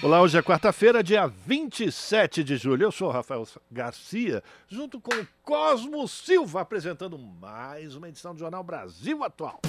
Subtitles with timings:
[0.00, 2.84] Olá, hoje é quarta-feira, dia 27 de julho.
[2.84, 5.10] Eu sou Rafael Garcia, junto com
[5.42, 9.60] Cosmo Silva, apresentando mais uma edição do Jornal Brasil Atual.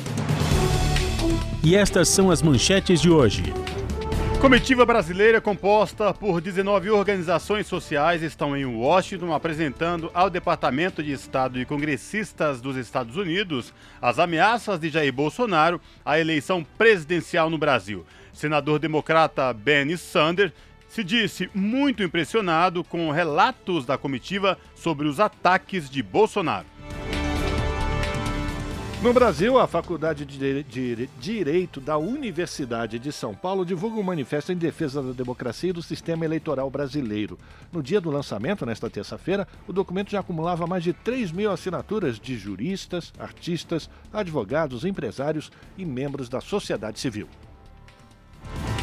[1.63, 3.41] E estas são as manchetes de hoje.
[4.39, 11.59] Comitiva brasileira composta por 19 organizações sociais estão em Washington apresentando ao Departamento de Estado
[11.59, 18.05] e congressistas dos Estados Unidos as ameaças de Jair Bolsonaro à eleição presidencial no Brasil.
[18.39, 20.53] Senador democrata Bernie Sanders
[20.87, 26.65] se disse muito impressionado com relatos da comitiva sobre os ataques de Bolsonaro.
[29.03, 30.63] No Brasil, a Faculdade de
[31.19, 35.81] Direito da Universidade de São Paulo divulga um manifesto em defesa da democracia e do
[35.81, 37.37] sistema eleitoral brasileiro.
[37.73, 42.17] No dia do lançamento, nesta terça-feira, o documento já acumulava mais de 3 mil assinaturas
[42.17, 47.27] de juristas, artistas, advogados, empresários e membros da sociedade civil.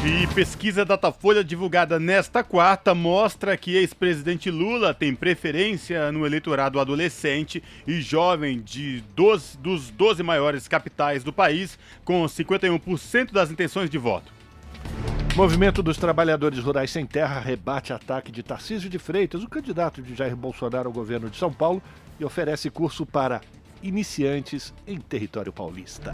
[0.07, 7.61] E pesquisa Datafolha divulgada nesta quarta mostra que ex-presidente Lula tem preferência no eleitorado adolescente
[7.85, 13.97] e jovem de 12, dos 12 maiores capitais do país, com 51% das intenções de
[13.97, 14.31] voto.
[15.35, 20.15] Movimento dos Trabalhadores Rurais Sem Terra rebate ataque de Tarcísio de Freitas, o candidato de
[20.15, 21.83] Jair Bolsonaro ao governo de São Paulo,
[22.17, 23.41] e oferece curso para
[23.83, 26.11] iniciantes em território paulista.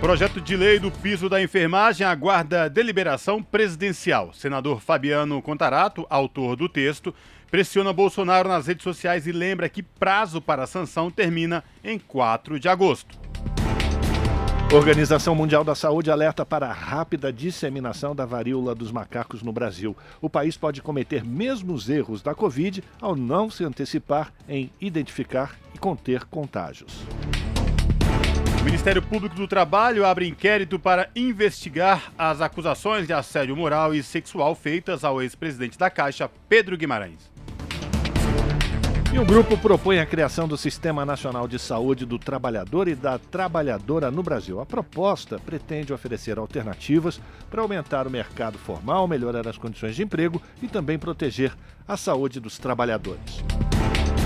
[0.00, 4.32] Projeto de lei do piso da enfermagem aguarda deliberação presidencial.
[4.32, 7.14] Senador Fabiano Contarato, autor do texto,
[7.50, 12.58] pressiona Bolsonaro nas redes sociais e lembra que prazo para a sanção termina em 4
[12.58, 13.18] de agosto.
[14.72, 19.94] Organização Mundial da Saúde alerta para a rápida disseminação da varíola dos macacos no Brasil.
[20.18, 25.78] O país pode cometer mesmos erros da Covid ao não se antecipar em identificar e
[25.78, 27.04] conter contágios.
[28.60, 34.02] O Ministério Público do Trabalho abre inquérito para investigar as acusações de assédio moral e
[34.02, 37.30] sexual feitas ao ex-presidente da Caixa, Pedro Guimarães.
[39.12, 43.18] E o grupo propõe a criação do Sistema Nacional de Saúde do Trabalhador e da
[43.18, 44.60] Trabalhadora no Brasil.
[44.60, 47.18] A proposta pretende oferecer alternativas
[47.50, 51.52] para aumentar o mercado formal, melhorar as condições de emprego e também proteger
[51.88, 53.42] a saúde dos trabalhadores.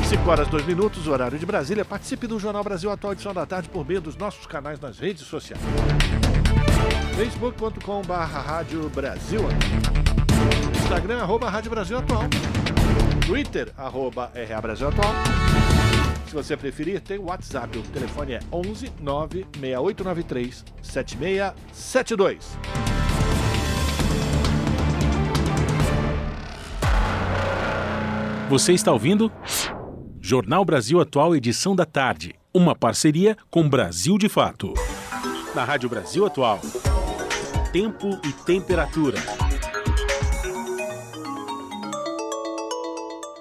[0.09, 1.85] 5 horas 2 minutos, horário de Brasília.
[1.85, 5.23] Participe do Jornal Brasil Atual edição da tarde por meio dos nossos canais nas redes
[5.27, 5.63] sociais.
[7.17, 9.41] facebook.com.br Rádio Brasil
[10.83, 12.25] Instagram, arroba Rádio Brasil Atual.
[13.27, 15.15] Twitter, arroba RA Brasil Atual.
[16.27, 17.79] Se você preferir, tem o WhatsApp.
[17.79, 22.59] O telefone é 11 96893 7672.
[28.51, 29.33] Você está ouvindo?
[30.27, 32.35] Jornal Brasil Atual, edição da tarde.
[32.51, 34.73] Uma parceria com Brasil de Fato.
[35.55, 36.59] Na Rádio Brasil Atual.
[37.71, 39.19] Tempo e temperatura.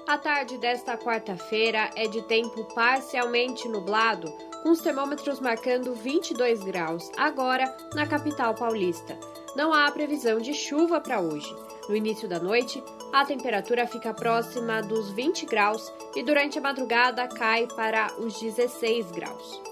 [0.06, 4.30] A tarde desta quarta-feira é de tempo parcialmente nublado,
[4.62, 9.18] com os termômetros marcando 22 graus, agora na capital paulista.
[9.54, 11.54] Não há previsão de chuva para hoje.
[11.88, 12.82] No início da noite,
[13.12, 19.12] a temperatura fica próxima dos 20 graus e durante a madrugada cai para os 16
[19.12, 19.62] graus.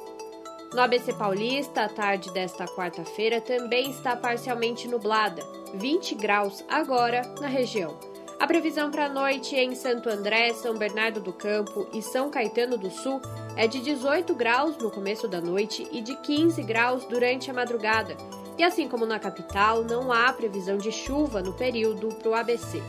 [0.73, 5.43] No ABC Paulista, a tarde desta quarta-feira também está parcialmente nublada,
[5.75, 7.99] 20 graus agora na região.
[8.39, 12.77] A previsão para a noite em Santo André, São Bernardo do Campo e São Caetano
[12.77, 13.21] do Sul
[13.57, 18.17] é de 18 graus no começo da noite e de 15 graus durante a madrugada.
[18.59, 22.83] E assim como na capital, não há previsão de chuva no período para o ABC.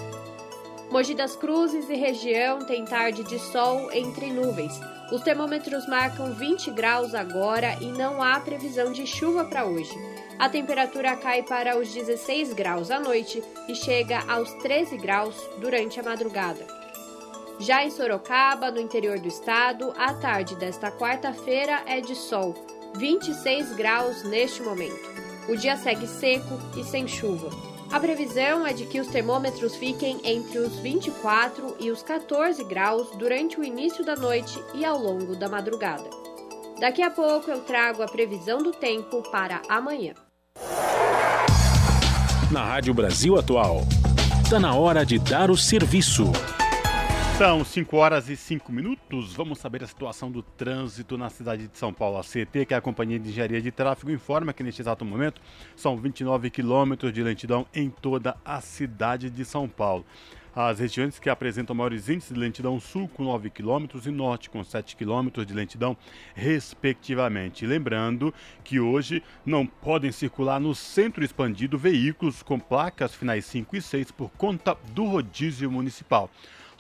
[0.92, 4.80] Mogi das Cruzes e região tem tarde de sol entre nuvens.
[5.12, 9.94] Os termômetros marcam 20 graus agora e não há previsão de chuva para hoje.
[10.38, 16.00] A temperatura cai para os 16 graus à noite e chega aos 13 graus durante
[16.00, 16.66] a madrugada.
[17.60, 22.54] Já em Sorocaba, no interior do estado, a tarde desta quarta-feira é de sol,
[22.96, 25.23] 26 graus neste momento.
[25.50, 27.50] O dia segue seco e sem chuva.
[27.92, 33.08] A previsão é de que os termômetros fiquem entre os 24 e os 14 graus
[33.18, 36.10] durante o início da noite e ao longo da madrugada.
[36.80, 40.14] Daqui a pouco eu trago a previsão do tempo para amanhã.
[42.52, 43.84] Na Rádio Brasil Atual,
[44.54, 46.32] Está na hora de dar o serviço.
[47.38, 49.34] São 5 horas e 5 minutos.
[49.34, 52.20] Vamos saber a situação do trânsito na cidade de São Paulo.
[52.20, 55.42] A CT, que é a Companhia de Engenharia de Tráfego, informa que neste exato momento
[55.76, 60.06] são 29 quilômetros de lentidão em toda a cidade de São Paulo.
[60.56, 64.64] As regiões que apresentam maiores índices de lentidão sul com 9 km e norte com
[64.64, 65.98] 7 km de lentidão,
[66.36, 67.66] respectivamente.
[67.66, 68.32] Lembrando
[68.64, 74.12] que hoje não podem circular no centro expandido veículos com placas finais 5 e 6
[74.12, 76.30] por conta do rodízio municipal.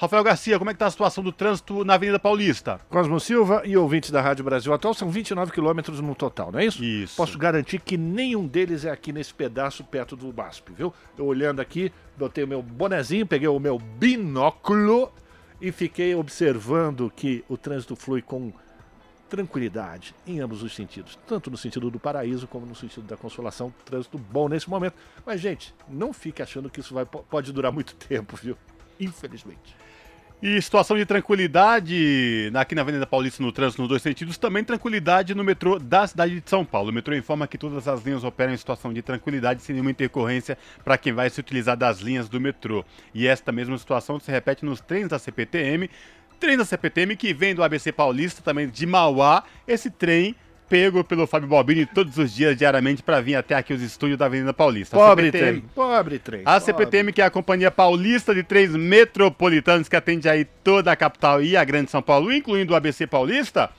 [0.03, 2.77] Rafael Garcia, como é que está a situação do trânsito na Avenida Paulista?
[2.89, 6.65] Cosmo Silva e ouvintes da Rádio Brasil Atual, são 29 quilômetros no total, não é
[6.65, 6.83] isso?
[6.83, 7.15] Isso.
[7.15, 10.93] Posso garantir que nenhum deles é aqui nesse pedaço perto do BASP, viu?
[11.17, 15.09] Eu olhando aqui, botei o meu bonezinho, peguei o meu binóculo
[15.61, 18.51] e fiquei observando que o trânsito flui com
[19.29, 23.73] tranquilidade em ambos os sentidos, tanto no sentido do paraíso como no sentido da consolação.
[23.85, 24.95] Trânsito bom nesse momento.
[25.25, 28.57] Mas, gente, não fique achando que isso vai, pode durar muito tempo, viu?
[28.99, 29.77] Infelizmente.
[30.45, 35.33] E situação de tranquilidade aqui na Avenida Paulista no trânsito nos dois sentidos, também tranquilidade
[35.33, 36.89] no metrô da cidade de São Paulo.
[36.89, 40.57] O metrô informa que todas as linhas operam em situação de tranquilidade sem nenhuma intercorrência
[40.83, 42.83] para quem vai se utilizar das linhas do metrô.
[43.13, 45.89] E esta mesma situação se repete nos trens da CPTM,
[46.41, 49.45] trem da CPTM que vem do ABC Paulista, também de Mauá.
[49.65, 50.35] Esse trem
[50.69, 54.25] pego pelo Fábio Balbini todos os dias, diariamente, para vir até aqui os estúdios da
[54.25, 54.95] Avenida Paulista.
[54.95, 56.41] Pobre CPTM, trem, pobre trem.
[56.41, 56.65] A pobre.
[56.65, 61.41] CPTM, que é a Companhia Paulista de Trens Metropolitanos, que atende aí toda a capital
[61.41, 63.69] e a Grande São Paulo, incluindo o ABC Paulista,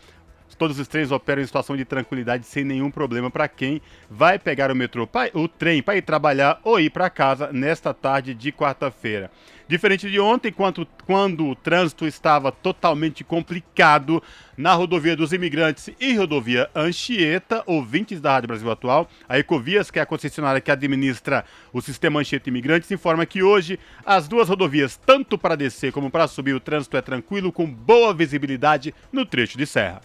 [0.57, 4.71] Todos os trens operam em situação de tranquilidade sem nenhum problema para quem vai pegar
[4.71, 9.31] o metrô, o trem para ir trabalhar ou ir para casa nesta tarde de quarta-feira.
[9.67, 14.23] Diferente de ontem, quando, quando o trânsito estava totalmente complicado
[14.57, 19.99] na rodovia dos imigrantes e rodovia Anchieta, ouvintes da Rádio Brasil Atual, a Ecovias, que
[19.99, 24.97] é a concessionária que administra o sistema Anchieta Imigrantes, informa que hoje as duas rodovias,
[24.97, 29.57] tanto para descer como para subir, o trânsito é tranquilo, com boa visibilidade no trecho
[29.57, 30.03] de serra.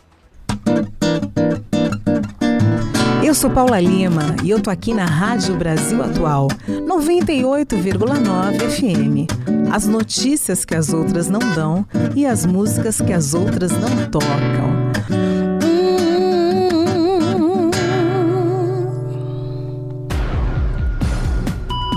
[3.30, 9.30] Eu sou Paula Lima e eu tô aqui na Rádio Brasil Atual, 98,9 FM.
[9.72, 11.86] As notícias que as outras não dão
[12.16, 14.90] e as músicas que as outras não tocam.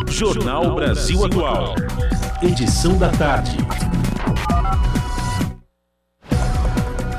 [0.06, 1.74] Jornal Brasil Atual.
[2.42, 3.56] Edição da tarde.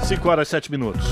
[0.03, 1.03] 5 horas e 7 minutos.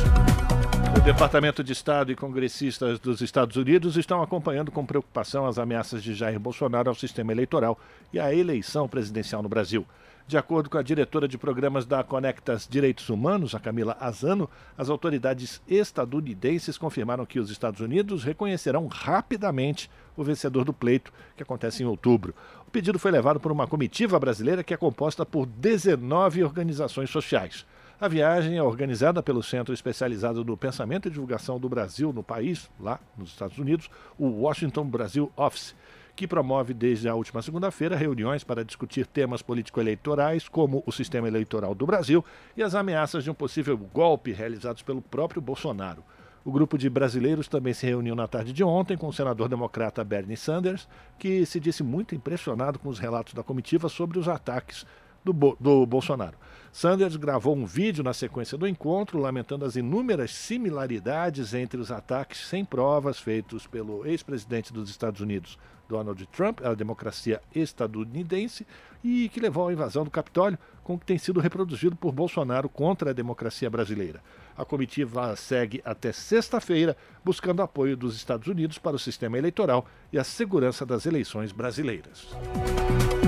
[0.96, 6.04] O Departamento de Estado e congressistas dos Estados Unidos estão acompanhando com preocupação as ameaças
[6.04, 7.80] de Jair Bolsonaro ao sistema eleitoral
[8.12, 9.86] e à eleição presidencial no Brasil.
[10.28, 14.90] De acordo com a diretora de programas da Conectas Direitos Humanos, a Camila Azano, as
[14.90, 21.84] autoridades estadunidenses confirmaram que os Estados Unidos reconhecerão rapidamente o vencedor do pleito, que acontece
[21.84, 22.36] em outubro.
[22.68, 27.66] O pedido foi levado por uma comitiva brasileira que é composta por 19 organizações sociais.
[28.02, 32.68] A viagem é organizada pelo Centro Especializado do Pensamento e Divulgação do Brasil no país,
[32.80, 35.76] lá nos Estados Unidos, o Washington Brasil Office,
[36.16, 41.76] que promove desde a última segunda-feira reuniões para discutir temas político-eleitorais, como o sistema eleitoral
[41.76, 42.26] do Brasil
[42.58, 46.04] e as ameaças de um possível golpe realizados pelo próprio Bolsonaro.
[46.44, 50.04] O grupo de brasileiros também se reuniu na tarde de ontem com o senador democrata
[50.04, 50.90] Bernie Sanders,
[51.20, 54.88] que se disse muito impressionado com os relatos da comitiva sobre os ataques
[55.24, 56.38] do, do Bolsonaro.
[56.72, 62.48] Sanders gravou um vídeo na sequência do encontro, lamentando as inúmeras similaridades entre os ataques
[62.48, 68.66] sem provas feitos pelo ex-presidente dos Estados Unidos, Donald Trump, à democracia estadunidense,
[69.04, 72.70] e que levou à invasão do Capitólio, com o que tem sido reproduzido por Bolsonaro
[72.70, 74.22] contra a democracia brasileira.
[74.58, 80.18] A comitiva segue até sexta-feira, buscando apoio dos Estados Unidos para o sistema eleitoral e
[80.18, 82.30] a segurança das eleições brasileiras.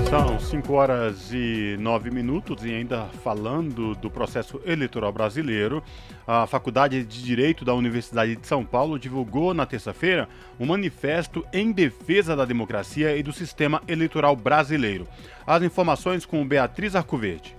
[0.08, 5.82] São 5 horas e 9 minutos e ainda falando do processo eleitoral brasileiro,
[6.26, 10.28] a Faculdade de Direito da Universidade de São Paulo divulgou na terça-feira
[10.60, 15.08] um manifesto em defesa da democracia e do sistema eleitoral brasileiro.
[15.46, 17.56] As informações com Beatriz Arcoverde.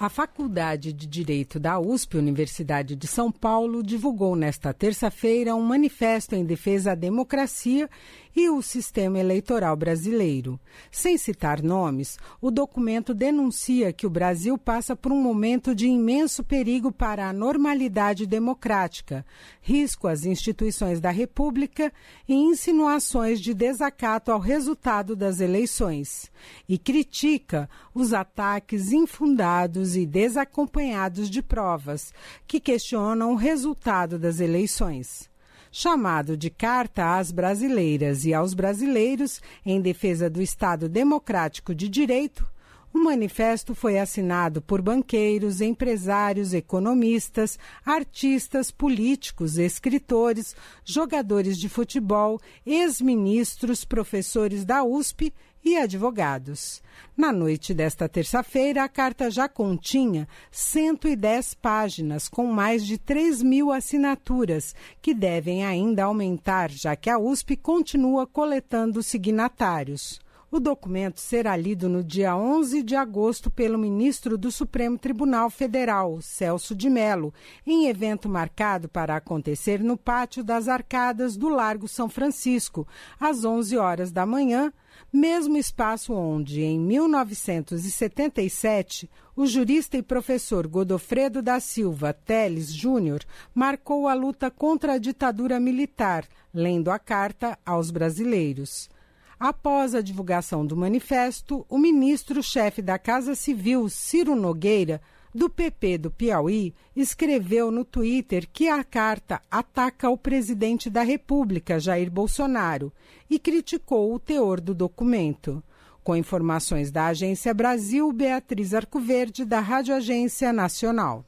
[0.00, 6.36] A Faculdade de Direito da USP, Universidade de São Paulo, divulgou nesta terça-feira um manifesto
[6.36, 7.90] em defesa da democracia
[8.34, 10.58] e o sistema eleitoral brasileiro.
[10.90, 16.44] Sem citar nomes, o documento denuncia que o Brasil passa por um momento de imenso
[16.44, 19.24] perigo para a normalidade democrática,
[19.60, 21.92] risco às instituições da República
[22.28, 26.30] e insinuações de desacato ao resultado das eleições.
[26.68, 32.12] E critica os ataques infundados e desacompanhados de provas
[32.46, 35.27] que questionam o resultado das eleições.
[35.70, 42.46] Chamado de Carta às Brasileiras e aos Brasileiros em Defesa do Estado Democrático de Direito,
[42.92, 53.84] o manifesto foi assinado por banqueiros, empresários, economistas, artistas, políticos, escritores, jogadores de futebol, ex-ministros,
[53.84, 55.32] professores da USP
[55.64, 56.82] e advogados.
[57.16, 63.72] Na noite desta terça-feira, a carta já continha 110 páginas, com mais de 3 mil
[63.72, 70.20] assinaturas, que devem ainda aumentar, já que a USP continua coletando signatários.
[70.50, 76.22] O documento será lido no dia 11 de agosto pelo ministro do Supremo Tribunal Federal,
[76.22, 77.34] Celso de Mello,
[77.66, 82.88] em evento marcado para acontecer no pátio das Arcadas do Largo São Francisco,
[83.20, 84.72] às 11 horas da manhã,
[85.12, 93.24] mesmo espaço onde, em 1977, o jurista e professor Godofredo da Silva Teles Júnior
[93.54, 98.90] marcou a luta contra a ditadura militar, lendo a carta aos brasileiros.
[99.38, 105.00] Após a divulgação do manifesto, o ministro-chefe da Casa Civil, Ciro Nogueira,
[105.34, 111.78] do PP do Piauí, escreveu no Twitter que a carta ataca o presidente da República,
[111.78, 112.92] Jair Bolsonaro,
[113.28, 115.62] e criticou o teor do documento.
[116.02, 121.24] Com informações da Agência Brasil, Beatriz Arcoverde, da Rádio Agência Nacional.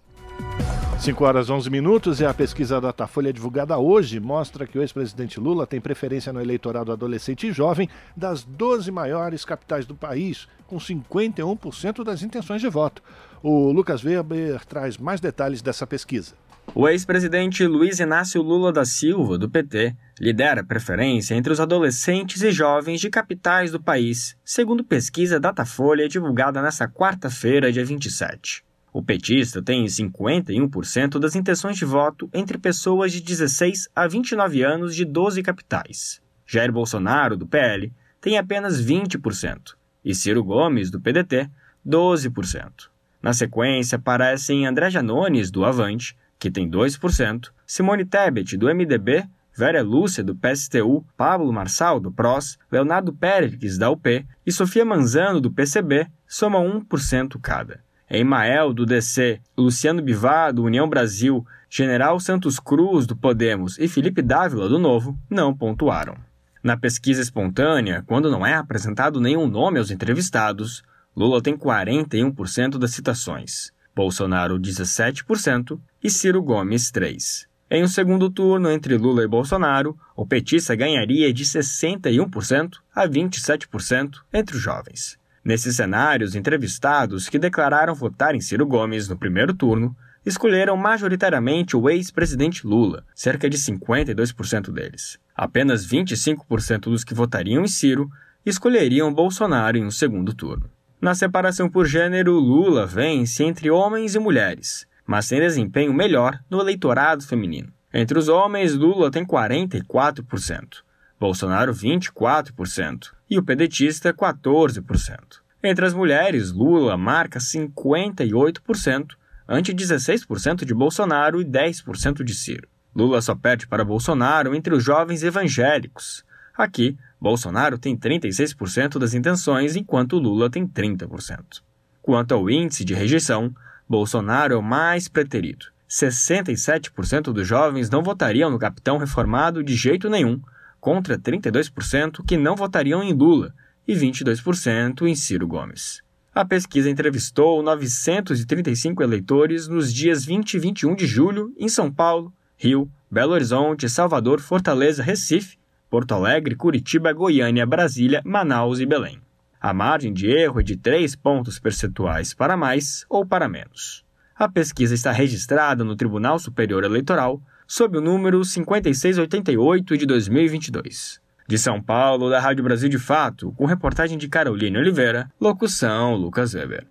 [1.01, 5.41] 5 horas 11 minutos e a pesquisa da Datafolha divulgada hoje mostra que o ex-presidente
[5.41, 10.77] Lula tem preferência no eleitorado adolescente e jovem das 12 maiores capitais do país, com
[10.77, 13.03] 51% das intenções de voto.
[13.43, 16.35] O Lucas Weber traz mais detalhes dessa pesquisa.
[16.75, 22.43] O ex-presidente Luiz Inácio Lula da Silva, do PT, lidera a preferência entre os adolescentes
[22.43, 28.63] e jovens de capitais do país, segundo pesquisa Datafolha divulgada nesta quarta-feira, dia 27.
[28.93, 34.95] O petista tem 51% das intenções de voto entre pessoas de 16 a 29 anos
[34.95, 36.21] de 12 capitais.
[36.47, 41.49] Jair Bolsonaro, do PL, tem apenas 20%, e Ciro Gomes, do PDT,
[41.87, 42.90] 12%.
[43.23, 49.25] Na sequência, aparecem André Janones, do Avante, que tem 2%, Simone Tebet, do MDB,
[49.55, 55.41] Vera Lúcia, do PSTU, Pablo Marçal, do PROS, Leonardo Pérez, da UP e Sofia Manzano,
[55.41, 57.81] do PCB, somam 1% cada.
[58.09, 64.23] Emael, do DC, Luciano Bivar, do União Brasil, General Santos Cruz, do Podemos e Felipe
[64.23, 66.17] Dávila, do Novo, não pontuaram.
[66.63, 70.83] Na pesquisa espontânea, quando não é apresentado nenhum nome aos entrevistados,
[71.17, 77.49] Lula tem 41% das citações, Bolsonaro 17% e Ciro Gomes 3%.
[77.73, 84.19] Em um segundo turno entre Lula e Bolsonaro, o petista ganharia de 61% a 27%
[84.33, 85.17] entre os jovens.
[85.45, 91.89] Nesses cenários, entrevistados que declararam votar em Ciro Gomes no primeiro turno escolheram majoritariamente o
[91.89, 95.19] ex-presidente Lula, cerca de 52% deles.
[95.35, 98.11] Apenas 25% dos que votariam em Ciro
[98.45, 100.69] escolheriam Bolsonaro em um segundo turno.
[101.01, 106.61] Na separação por gênero, Lula vence entre homens e mulheres, mas tem desempenho melhor no
[106.61, 107.73] eleitorado feminino.
[107.93, 110.83] Entre os homens, Lula tem 44%,
[111.19, 115.41] Bolsonaro 24% e o pedetista 14%.
[115.65, 119.13] Entre as mulheres, Lula marca 58%,
[119.49, 122.69] ante 16% de Bolsonaro e 10% de Ciro.
[122.95, 126.25] Lula só perde para Bolsonaro entre os jovens evangélicos.
[126.55, 131.63] Aqui, Bolsonaro tem 36% das intenções, enquanto Lula tem 30%.
[132.01, 133.55] Quanto ao índice de rejeição,
[133.89, 135.67] Bolsonaro é o mais preterido.
[135.89, 140.41] 67% dos jovens não votariam no capitão reformado de jeito nenhum,
[140.81, 143.53] contra 32% que não votariam em Lula
[143.87, 146.01] e 22% em Ciro Gomes.
[146.33, 152.33] A pesquisa entrevistou 935 eleitores nos dias 20 e 21 de julho em São Paulo,
[152.57, 155.59] Rio, Belo Horizonte, Salvador, Fortaleza, Recife,
[155.91, 159.21] Porto Alegre, Curitiba, Goiânia, Brasília, Manaus e Belém.
[159.61, 164.05] A margem de erro é de 3 pontos percentuais para mais ou para menos.
[164.37, 171.21] A pesquisa está registrada no Tribunal Superior Eleitoral sob o número 5688 de 2022.
[171.47, 176.55] De São Paulo, da Rádio Brasil de Fato, com reportagem de Caroline Oliveira, locução Lucas
[176.55, 176.87] Weber.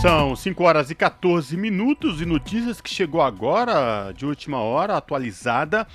[0.00, 5.86] São 5 horas e 14 minutos e notícias que chegou agora, de última hora, atualizada.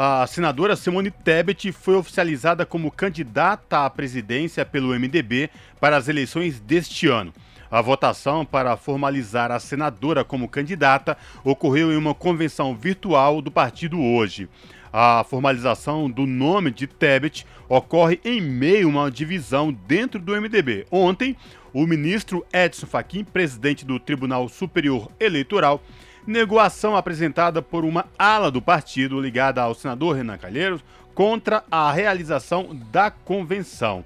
[0.00, 5.50] A senadora Simone Tebet foi oficializada como candidata à presidência pelo MDB
[5.80, 7.34] para as eleições deste ano.
[7.68, 14.00] A votação para formalizar a senadora como candidata ocorreu em uma convenção virtual do partido
[14.00, 14.48] hoje.
[14.92, 20.86] A formalização do nome de Tebet ocorre em meio a uma divisão dentro do MDB.
[20.92, 21.36] Ontem,
[21.72, 25.82] o ministro Edson Fachin, presidente do Tribunal Superior Eleitoral,
[26.28, 31.64] negou a ação apresentada por uma ala do partido ligada ao senador Renan Calheiros contra
[31.70, 34.04] a realização da convenção.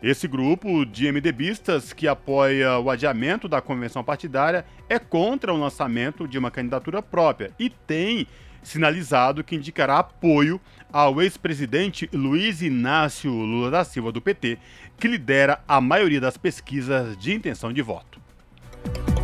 [0.00, 6.28] Esse grupo de MDBistas que apoia o adiamento da convenção partidária é contra o lançamento
[6.28, 8.28] de uma candidatura própria e tem
[8.62, 10.60] sinalizado que indicará apoio
[10.92, 14.56] ao ex-presidente Luiz Inácio Lula da Silva do PT,
[14.96, 18.25] que lidera a maioria das pesquisas de intenção de voto.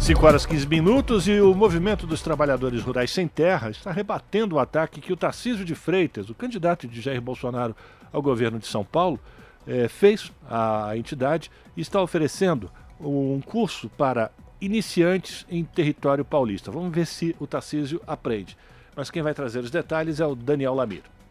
[0.03, 4.59] 5 horas 15 minutos e o movimento dos trabalhadores rurais sem terra está rebatendo o
[4.59, 7.77] ataque que o Tarcísio de Freitas, o candidato de Jair Bolsonaro
[8.13, 9.21] ao governo de São Paulo,
[9.65, 12.69] eh, fez à entidade e está oferecendo
[13.01, 16.73] um curso para iniciantes em território paulista.
[16.73, 18.57] Vamos ver se o Tarcísio aprende.
[18.97, 21.22] Mas quem vai trazer os detalhes é o Daniel Lamiro.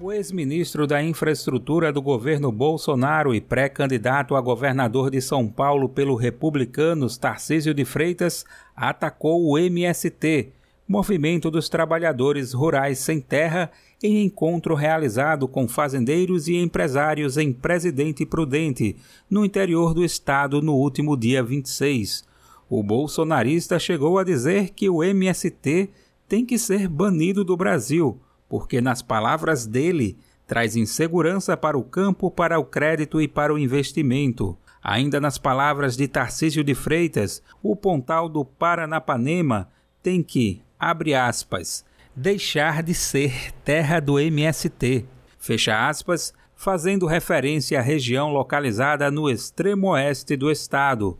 [0.00, 6.14] O ex-ministro da Infraestrutura do governo Bolsonaro e pré-candidato a governador de São Paulo pelo
[6.14, 8.44] Republicanos, Tarcísio de Freitas,
[8.76, 10.52] atacou o MST,
[10.86, 18.24] Movimento dos Trabalhadores Rurais Sem Terra, em encontro realizado com fazendeiros e empresários em Presidente
[18.24, 18.94] Prudente,
[19.28, 22.24] no interior do estado, no último dia 26.
[22.70, 25.90] O bolsonarista chegou a dizer que o MST
[26.28, 32.30] tem que ser banido do Brasil porque, nas palavras dele, traz insegurança para o campo,
[32.30, 34.56] para o crédito e para o investimento.
[34.82, 39.68] Ainda nas palavras de Tarcísio de Freitas, o Pontal do Paranapanema
[40.02, 41.84] tem que, abre aspas,
[42.16, 45.04] deixar de ser terra do MST,
[45.38, 51.18] fecha aspas, fazendo referência à região localizada no extremo oeste do estado.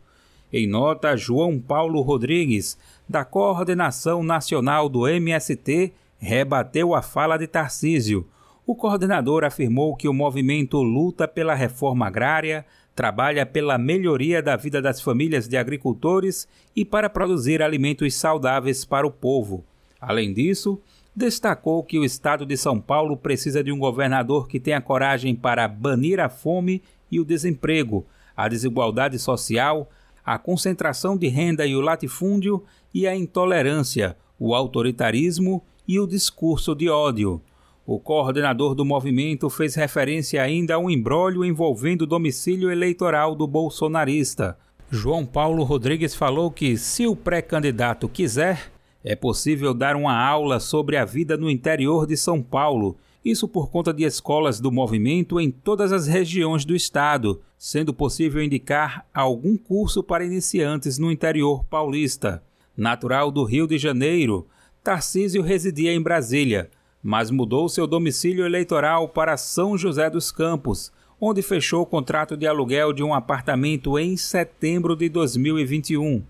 [0.52, 8.26] Em nota, João Paulo Rodrigues, da Coordenação Nacional do MST, rebateu a fala de Tarcísio.
[8.66, 14.82] O coordenador afirmou que o movimento luta pela reforma agrária, trabalha pela melhoria da vida
[14.82, 19.64] das famílias de agricultores e para produzir alimentos saudáveis para o povo.
[20.00, 20.80] Além disso,
[21.14, 25.66] destacou que o estado de São Paulo precisa de um governador que tenha coragem para
[25.66, 28.04] banir a fome e o desemprego,
[28.36, 29.88] a desigualdade social,
[30.24, 36.74] a concentração de renda e o latifúndio e a intolerância, o autoritarismo e o discurso
[36.74, 37.40] de ódio.
[37.86, 43.46] O coordenador do movimento fez referência ainda a um embrólio envolvendo o domicílio eleitoral do
[43.46, 44.58] bolsonarista.
[44.90, 48.70] João Paulo Rodrigues falou que, se o pré-candidato quiser,
[49.02, 53.70] é possível dar uma aula sobre a vida no interior de São Paulo, isso por
[53.70, 59.56] conta de escolas do movimento em todas as regiões do estado, sendo possível indicar algum
[59.56, 62.42] curso para iniciantes no interior paulista.
[62.76, 64.46] Natural do Rio de Janeiro,
[64.88, 66.70] Tarcísio residia em Brasília,
[67.02, 72.46] mas mudou seu domicílio eleitoral para São José dos Campos, onde fechou o contrato de
[72.46, 76.24] aluguel de um apartamento em setembro de 2021.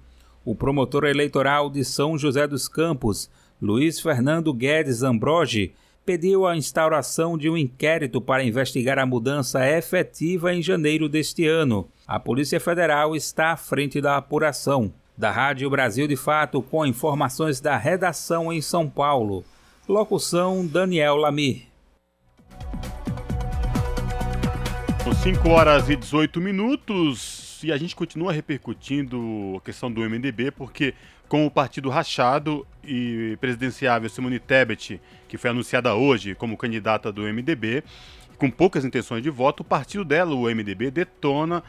[0.45, 3.31] O promotor eleitoral de São José dos Campos,
[3.63, 5.73] Luiz Fernando Guedes Ambrogi,
[6.05, 11.89] pediu a instauração de um inquérito para investigar a mudança efetiva em janeiro deste ano.
[12.05, 17.61] A Polícia Federal está à frente da apuração da Rádio Brasil de Fato, com informações
[17.61, 19.45] da redação em São Paulo.
[19.89, 21.67] Locução Daniel Lamir.
[25.03, 30.53] São 5 horas e 18 minutos e a gente continua repercutindo a questão do MDB,
[30.53, 30.95] porque
[31.29, 37.23] com o partido rachado e presidenciável Simone Tebet, que foi anunciada hoje como candidata do
[37.23, 37.83] MDB,
[38.39, 41.65] com poucas intenções de voto, o partido dela, o MDB, detona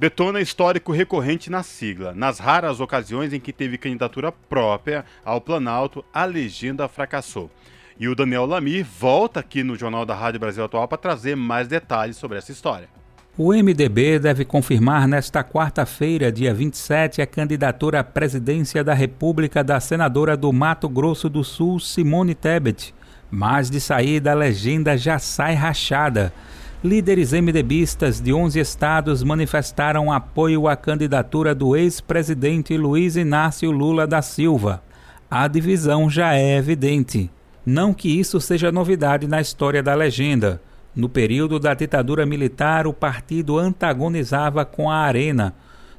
[0.00, 2.14] detona histórico recorrente na sigla.
[2.14, 7.50] Nas raras ocasiões em que teve candidatura própria ao Planalto, a legenda fracassou.
[7.98, 11.68] E o Daniel Lamir volta aqui no Jornal da Rádio Brasil Atual para trazer mais
[11.68, 12.88] detalhes sobre essa história.
[13.36, 19.78] O MDB deve confirmar nesta quarta-feira, dia 27, a candidatura à presidência da República da
[19.80, 22.94] senadora do Mato Grosso do Sul, Simone Tebet.
[23.30, 26.32] Mas de sair da legenda já sai rachada.
[26.82, 34.22] Líderes MDBistas de 11 estados manifestaram apoio à candidatura do ex-presidente Luiz Inácio Lula da
[34.22, 34.82] Silva.
[35.30, 37.30] A divisão já é evidente.
[37.66, 40.58] Não que isso seja novidade na história da legenda.
[40.96, 45.54] No período da ditadura militar, o partido antagonizava com a Arena.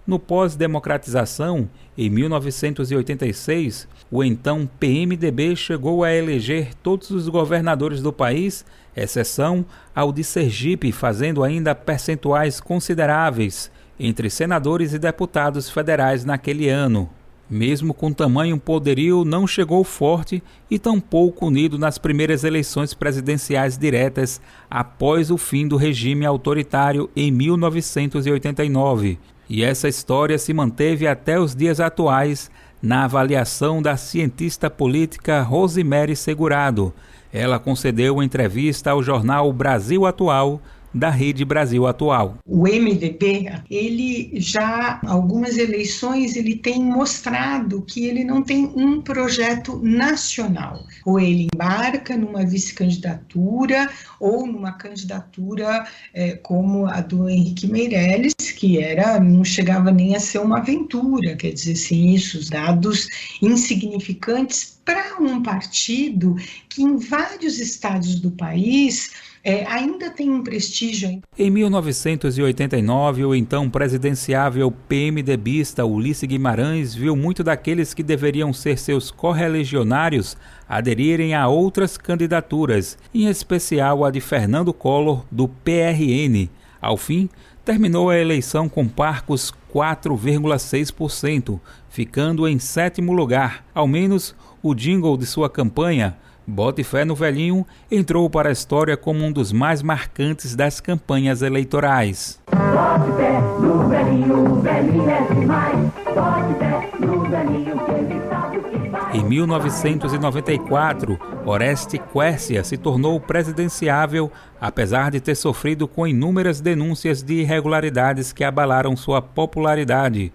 [0.06, 8.66] No pós-democratização, em 1986, o então PMDB chegou a eleger todos os governadores do país
[8.96, 17.10] exceção ao de Sergipe, fazendo ainda percentuais consideráveis entre senadores e deputados federais naquele ano.
[17.48, 24.40] Mesmo com tamanho poderio, não chegou forte e tampouco unido nas primeiras eleições presidenciais diretas
[24.70, 29.20] após o fim do regime autoritário em 1989.
[29.50, 32.50] E essa história se manteve até os dias atuais,
[32.82, 36.94] na avaliação da cientista política Rosemary Segurado.
[37.34, 40.62] Ela concedeu entrevista ao jornal Brasil Atual
[40.94, 42.38] da Rede Brasil Atual.
[42.46, 49.80] O MDB, ele já algumas eleições ele tem mostrado que ele não tem um projeto
[49.84, 50.84] nacional.
[51.06, 58.80] Ou ele embarca numa vice-candidatura ou numa candidatura é, como a do Henrique Meirelles, que
[58.80, 63.08] era não chegava nem a ser uma aventura, quer dizer, assim, isso, os dados
[63.42, 66.36] insignificantes para um partido
[66.68, 69.12] que em vários estados do país
[69.44, 71.22] é, ainda tem um prestígio.
[71.38, 79.10] Em 1989, o então presidenciável PMDBista Ulisses Guimarães viu muito daqueles que deveriam ser seus
[79.10, 80.38] correligionários
[80.70, 86.50] aderirem a outras candidaturas, em especial a de Fernando Collor, do PRN.
[86.80, 87.30] Ao fim,
[87.66, 95.26] terminou a eleição com parcos 4,6%, ficando em sétimo lugar, ao menos o jingle de
[95.26, 96.16] sua campanha
[96.52, 101.42] Bote Fé no Velhinho entrou para a história como um dos mais marcantes das campanhas
[101.42, 102.42] eleitorais.
[102.52, 105.78] Bote fé no velhinho, o velhinho é demais.
[106.04, 109.18] Bote fé no velhinho, que ele sabe o que vai.
[109.18, 117.36] Em 1994, Oreste Quercia se tornou presidenciável, apesar de ter sofrido com inúmeras denúncias de
[117.36, 120.34] irregularidades que abalaram sua popularidade.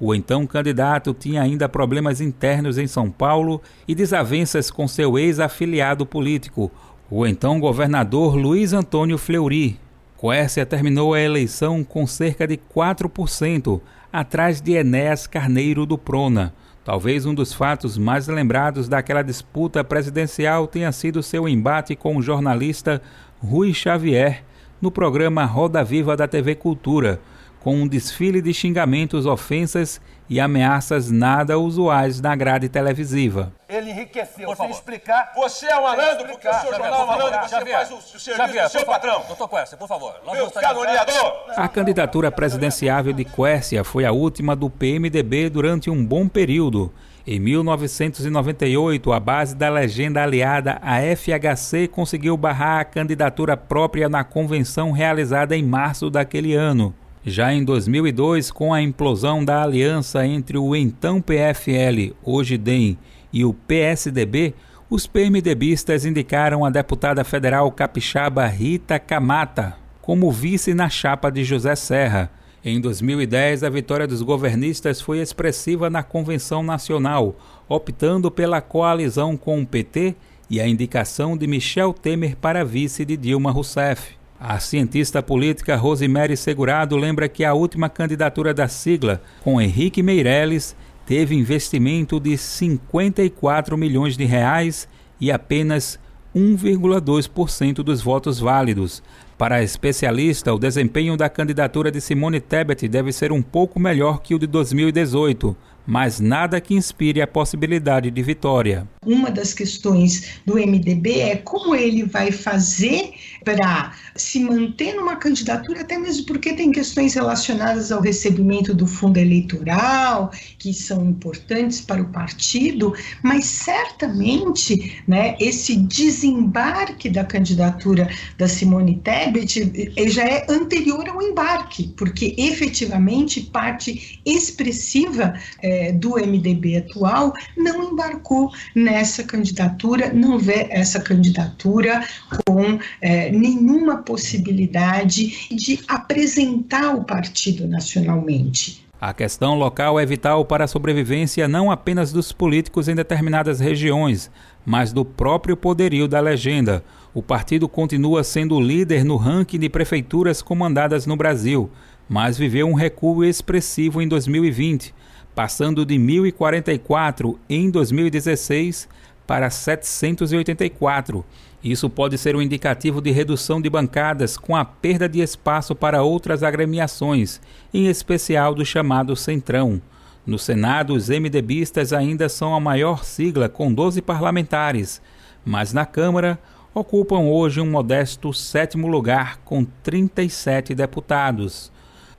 [0.00, 6.06] O então candidato tinha ainda problemas internos em São Paulo e desavenças com seu ex-afiliado
[6.06, 6.70] político,
[7.10, 9.78] o então governador Luiz Antônio Fleury.
[10.20, 13.80] Quércia terminou a eleição com cerca de 4%,
[14.12, 16.54] atrás de Enéas Carneiro do Prona.
[16.84, 22.22] Talvez um dos fatos mais lembrados daquela disputa presidencial tenha sido seu embate com o
[22.22, 23.02] jornalista
[23.40, 24.44] Rui Xavier
[24.80, 27.20] no programa Roda Viva da TV Cultura
[27.68, 33.52] com um desfile de xingamentos, ofensas e ameaças nada usuais na grade televisiva.
[33.68, 34.48] Ele enriqueceu.
[34.48, 35.32] Você explicar.
[35.36, 37.96] Você é um malandro, porque o seu jornal é um malandro, você Xavier, faz o,
[37.96, 39.22] o serviço Xavier, do seu patrão.
[39.26, 40.14] Doutor Quércia, por favor.
[40.32, 41.44] Meu caluniador.
[41.58, 46.90] A candidatura presidenciável de Quércia foi a última do PMDB durante um bom período.
[47.26, 54.24] Em 1998, a base da legenda aliada, a FHC, conseguiu barrar a candidatura própria na
[54.24, 56.94] convenção realizada em março daquele ano.
[57.28, 62.98] Já em 2002, com a implosão da aliança entre o então PFL, hoje DEM,
[63.32, 64.54] e o PSDB,
[64.88, 69.76] os PMDBistas indicaram a deputada federal capixaba Rita Camata
[70.08, 72.30] como vice na chapa de José Serra.
[72.64, 77.36] Em 2010, a vitória dos governistas foi expressiva na Convenção Nacional,
[77.68, 80.16] optando pela coalizão com o PT
[80.48, 84.17] e a indicação de Michel Temer para vice de Dilma Rousseff.
[84.40, 90.76] A cientista política Rosemary Segurado lembra que a última candidatura da sigla, com Henrique Meirelles,
[91.04, 94.88] teve investimento de 54 milhões de reais
[95.20, 95.98] e apenas
[96.36, 99.02] 1,2% dos votos válidos.
[99.36, 104.20] Para a especialista, o desempenho da candidatura de Simone Tebet deve ser um pouco melhor
[104.20, 105.56] que o de 2018,
[105.88, 108.86] mas nada que inspire a possibilidade de vitória.
[109.06, 115.80] Uma das questões do MDB é como ele vai fazer para se manter numa candidatura,
[115.80, 122.02] até mesmo porque tem questões relacionadas ao recebimento do fundo eleitoral, que são importantes para
[122.02, 130.44] o partido, mas certamente né, esse desembarque da candidatura da Simone Tebet eh, já é
[130.50, 140.12] anterior ao embarque, porque efetivamente parte expressiva é, do MDB atual não embarcou nessa candidatura,
[140.12, 142.06] não vê essa candidatura
[142.46, 148.86] com é, nenhuma possibilidade de apresentar o partido nacionalmente.
[149.00, 154.28] A questão local é vital para a sobrevivência não apenas dos políticos em determinadas regiões,
[154.66, 156.82] mas do próprio poderio da legenda.
[157.14, 161.70] O partido continua sendo líder no ranking de prefeituras comandadas no Brasil,
[162.08, 164.92] mas viveu um recuo expressivo em 2020,
[165.38, 168.88] passando de 1.044 em 2016
[169.24, 171.24] para 784
[171.62, 176.02] isso pode ser um indicativo de redução de bancadas com a perda de espaço para
[176.02, 177.40] outras agremiações,
[177.72, 179.80] em especial do chamado Centrão.
[180.26, 185.00] No Senado, os MDBistas ainda são a maior sigla, com 12 parlamentares,
[185.44, 186.36] mas na Câmara
[186.74, 191.70] ocupam hoje um modesto sétimo lugar, com 37 deputados.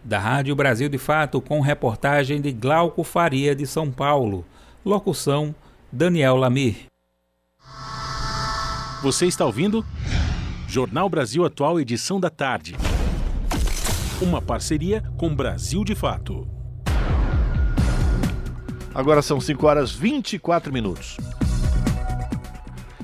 [0.04, 4.46] Da Rádio Brasil de Fato, com reportagem de Glauco Faria de São Paulo.
[4.86, 5.54] Locução:
[5.92, 6.86] Daniel Lamir.
[9.02, 9.86] Você está ouvindo?
[10.68, 12.76] Jornal Brasil Atual, edição da tarde.
[14.22, 16.48] Uma parceria com Brasil de Fato.
[18.94, 21.18] Agora são 5 horas 24 minutos.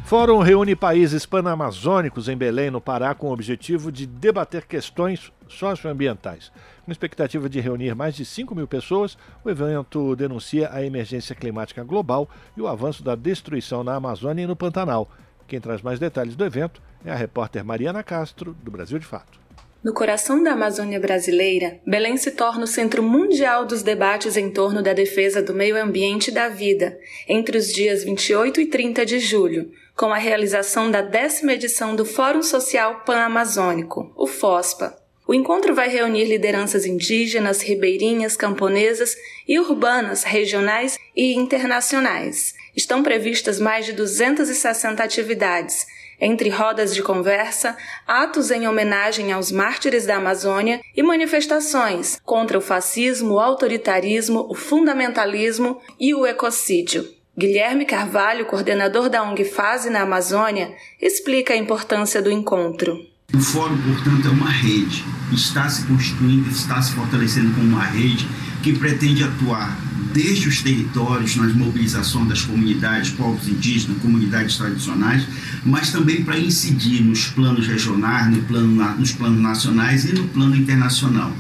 [0.06, 6.52] Fórum reúne países panamazônicos em Belém, no Pará, com o objetivo de debater questões socioambientais.
[6.84, 11.84] Com expectativa de reunir mais de 5 mil pessoas, o evento denuncia a emergência climática
[11.84, 15.10] global e o avanço da destruição na Amazônia e no Pantanal.
[15.48, 19.46] Quem traz mais detalhes do evento é a repórter Mariana Castro, do Brasil de Fato.
[19.86, 24.82] No coração da Amazônia brasileira, Belém se torna o centro mundial dos debates em torno
[24.82, 26.98] da defesa do meio ambiente e da vida,
[27.30, 32.04] entre os dias 28 e 30 de julho, com a realização da décima edição do
[32.04, 35.05] Fórum Social Pan-Amazônico, o FOSPA.
[35.28, 42.54] O encontro vai reunir lideranças indígenas, ribeirinhas, camponesas e urbanas, regionais e internacionais.
[42.76, 45.88] Estão previstas mais de 260 atividades,
[46.22, 52.62] entre rodas de conversa, atos em homenagem aos mártires da Amazônia e manifestações contra o
[52.62, 57.10] fascismo, o autoritarismo, o fundamentalismo e o ecocídio.
[57.38, 63.15] Guilherme Carvalho, coordenador da ONG Fase na Amazônia, explica a importância do encontro.
[63.34, 68.28] O fórum, portanto, é uma rede, está se constituindo, está se fortalecendo como uma rede
[68.64, 69.78] que pretende atuar
[70.14, 75.28] desde os territórios, nas mobilizações das comunidades, povos indígenas, comunidades tradicionais,
[75.66, 80.56] mas também para incidir nos planos regionais, no plano, nos planos nacionais e no plano
[80.56, 81.34] internacional.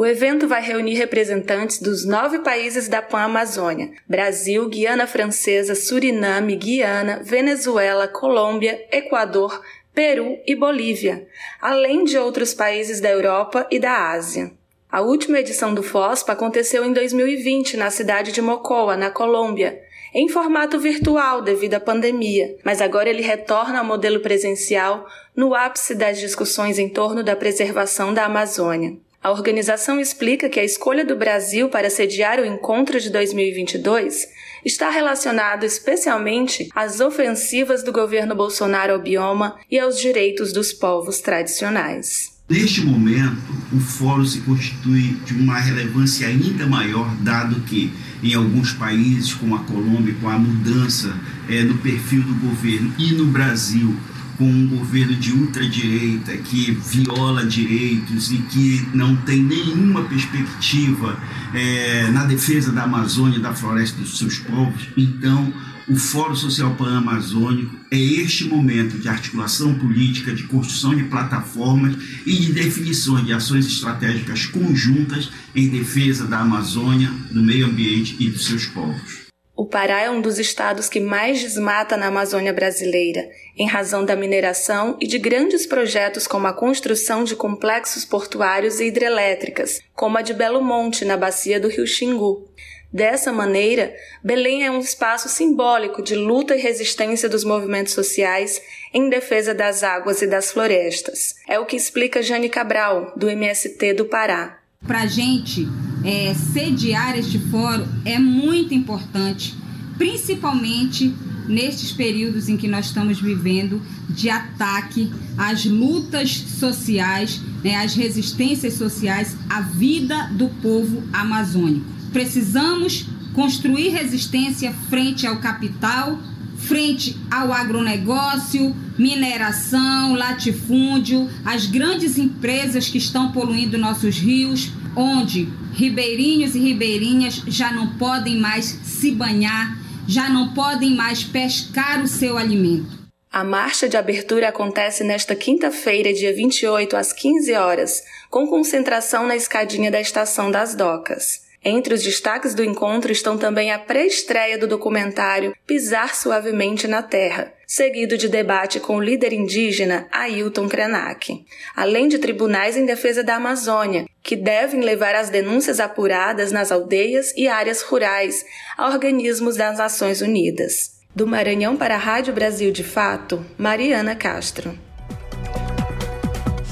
[0.00, 7.20] O evento vai reunir representantes dos nove países da Pan-Amazônia: Brasil, Guiana Francesa, Suriname, Guiana,
[7.24, 9.60] Venezuela, Colômbia, Equador,
[10.00, 11.28] Peru e Bolívia,
[11.60, 14.50] além de outros países da Europa e da Ásia.
[14.90, 19.78] A última edição do FOSPA aconteceu em 2020 na cidade de Mocoa, na Colômbia,
[20.14, 25.94] em formato virtual devido à pandemia, mas agora ele retorna ao modelo presencial no ápice
[25.94, 28.96] das discussões em torno da preservação da Amazônia.
[29.22, 34.28] A organização explica que a escolha do Brasil para sediar o encontro de 2022
[34.64, 41.20] está relacionado especialmente às ofensivas do governo Bolsonaro ao bioma e aos direitos dos povos
[41.20, 42.40] tradicionais.
[42.48, 43.38] Neste momento,
[43.72, 47.92] o fórum se constitui de uma relevância ainda maior, dado que
[48.22, 51.14] em alguns países, como a Colômbia, com a mudança
[51.48, 53.96] é, no perfil do governo, e no Brasil,
[54.40, 61.22] com um governo de ultradireita que viola direitos e que não tem nenhuma perspectiva
[61.52, 64.88] é, na defesa da Amazônia, da floresta dos seus povos.
[64.96, 65.52] Então,
[65.86, 72.32] o Fórum Social Pan-Amazônico é este momento de articulação política, de construção de plataformas e
[72.36, 78.46] de definições de ações estratégicas conjuntas em defesa da Amazônia, do meio ambiente e dos
[78.46, 79.19] seus povos.
[79.60, 84.16] O Pará é um dos estados que mais desmata na Amazônia brasileira, em razão da
[84.16, 90.22] mineração e de grandes projetos como a construção de complexos portuários e hidrelétricas, como a
[90.22, 92.48] de Belo Monte, na bacia do rio Xingu.
[92.90, 93.94] Dessa maneira,
[94.24, 98.62] Belém é um espaço simbólico de luta e resistência dos movimentos sociais
[98.94, 101.34] em defesa das águas e das florestas.
[101.46, 104.59] É o que explica Jane Cabral, do MST do Pará.
[104.86, 105.68] Para a gente
[106.02, 109.54] é, sediar este fórum é muito importante,
[109.98, 111.14] principalmente
[111.46, 118.74] nestes períodos em que nós estamos vivendo de ataque às lutas sociais, né, às resistências
[118.74, 121.84] sociais, à vida do povo amazônico.
[122.10, 126.18] Precisamos construir resistência frente ao capital,
[126.56, 136.54] frente ao agronegócio, mineração, latifúndio, as grandes empresas que estão poluindo nossos rios, onde ribeirinhos
[136.54, 142.36] e ribeirinhas já não podem mais se banhar, já não podem mais pescar o seu
[142.36, 143.00] alimento.
[143.32, 149.36] A marcha de abertura acontece nesta quinta-feira, dia 28, às 15 horas, com concentração na
[149.36, 151.49] escadinha da Estação das Docas.
[151.62, 157.52] Entre os destaques do encontro estão também a pré-estreia do documentário Pisar Suavemente na Terra,
[157.66, 161.44] seguido de debate com o líder indígena Ailton Krenak,
[161.76, 167.34] além de tribunais em defesa da Amazônia, que devem levar as denúncias apuradas nas aldeias
[167.36, 168.42] e áreas rurais
[168.78, 170.98] a organismos das Nações Unidas.
[171.14, 174.78] Do Maranhão para a Rádio Brasil de Fato, Mariana Castro.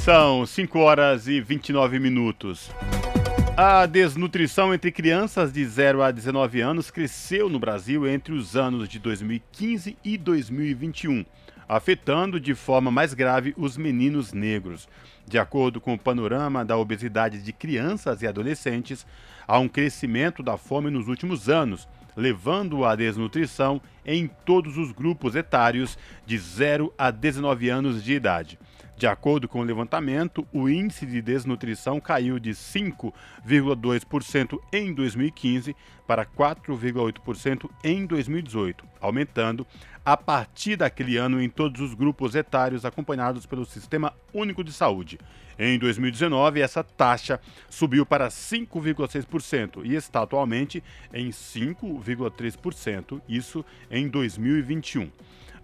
[0.02, 2.70] São 5 horas e 29 minutos.
[3.60, 8.88] A desnutrição entre crianças de 0 a 19 anos cresceu no Brasil entre os anos
[8.88, 11.26] de 2015 e 2021,
[11.68, 14.88] afetando de forma mais grave os meninos negros.
[15.26, 19.04] De acordo com o panorama da obesidade de crianças e adolescentes,
[19.44, 25.34] há um crescimento da fome nos últimos anos, levando à desnutrição em todos os grupos
[25.34, 28.56] etários de 0 a 19 anos de idade.
[28.98, 36.26] De acordo com o levantamento, o índice de desnutrição caiu de 5,2% em 2015 para
[36.26, 39.64] 4,8% em 2018, aumentando
[40.04, 45.16] a partir daquele ano em todos os grupos etários acompanhados pelo Sistema Único de Saúde.
[45.56, 50.82] Em 2019, essa taxa subiu para 5,6% e está atualmente
[51.14, 55.08] em 5,3%, isso em 2021.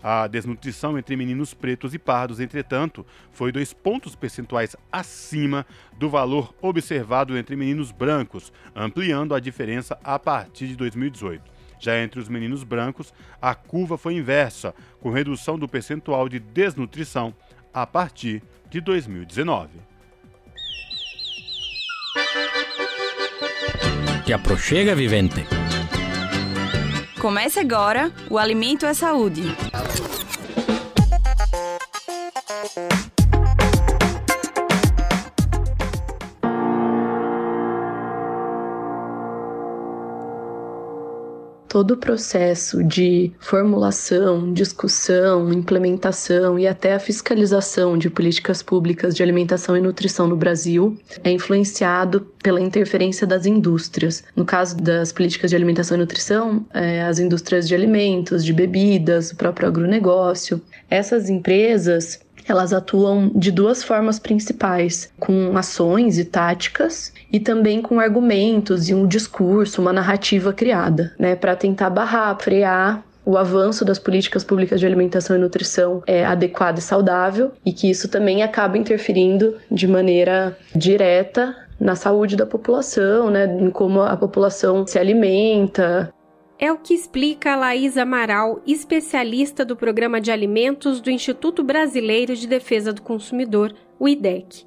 [0.07, 5.65] A desnutrição entre meninos pretos e pardos, entretanto, foi dois pontos percentuais acima
[5.99, 11.43] do valor observado entre meninos brancos, ampliando a diferença a partir de 2018.
[11.81, 17.35] Já entre os meninos brancos, a curva foi inversa, com redução do percentual de desnutrição
[17.73, 19.71] a partir de 2019.
[24.27, 25.47] Te aproxega, vivente.
[27.25, 29.45] Comece agora o Alimento é Saúde.
[41.75, 49.25] Todo o processo de formulação, discussão, implementação e até a fiscalização de políticas públicas de
[49.25, 54.23] alimentação e nutrição no Brasil é influenciado pela interferência das indústrias.
[54.37, 59.33] No caso das políticas de alimentação e nutrição, é, as indústrias de alimentos, de bebidas,
[59.33, 60.63] o próprio agronegócio.
[60.89, 67.99] Essas empresas elas atuam de duas formas principais, com ações e táticas e também com
[67.99, 73.99] argumentos e um discurso, uma narrativa criada, né, para tentar barrar, frear o avanço das
[73.99, 78.77] políticas públicas de alimentação e nutrição é adequado e saudável e que isso também acaba
[78.77, 86.13] interferindo de maneira direta na saúde da população, né, em como a população se alimenta,
[86.59, 92.35] é o que explica a Laís Amaral, especialista do Programa de Alimentos do Instituto Brasileiro
[92.37, 94.65] de Defesa do Consumidor, o IDEC.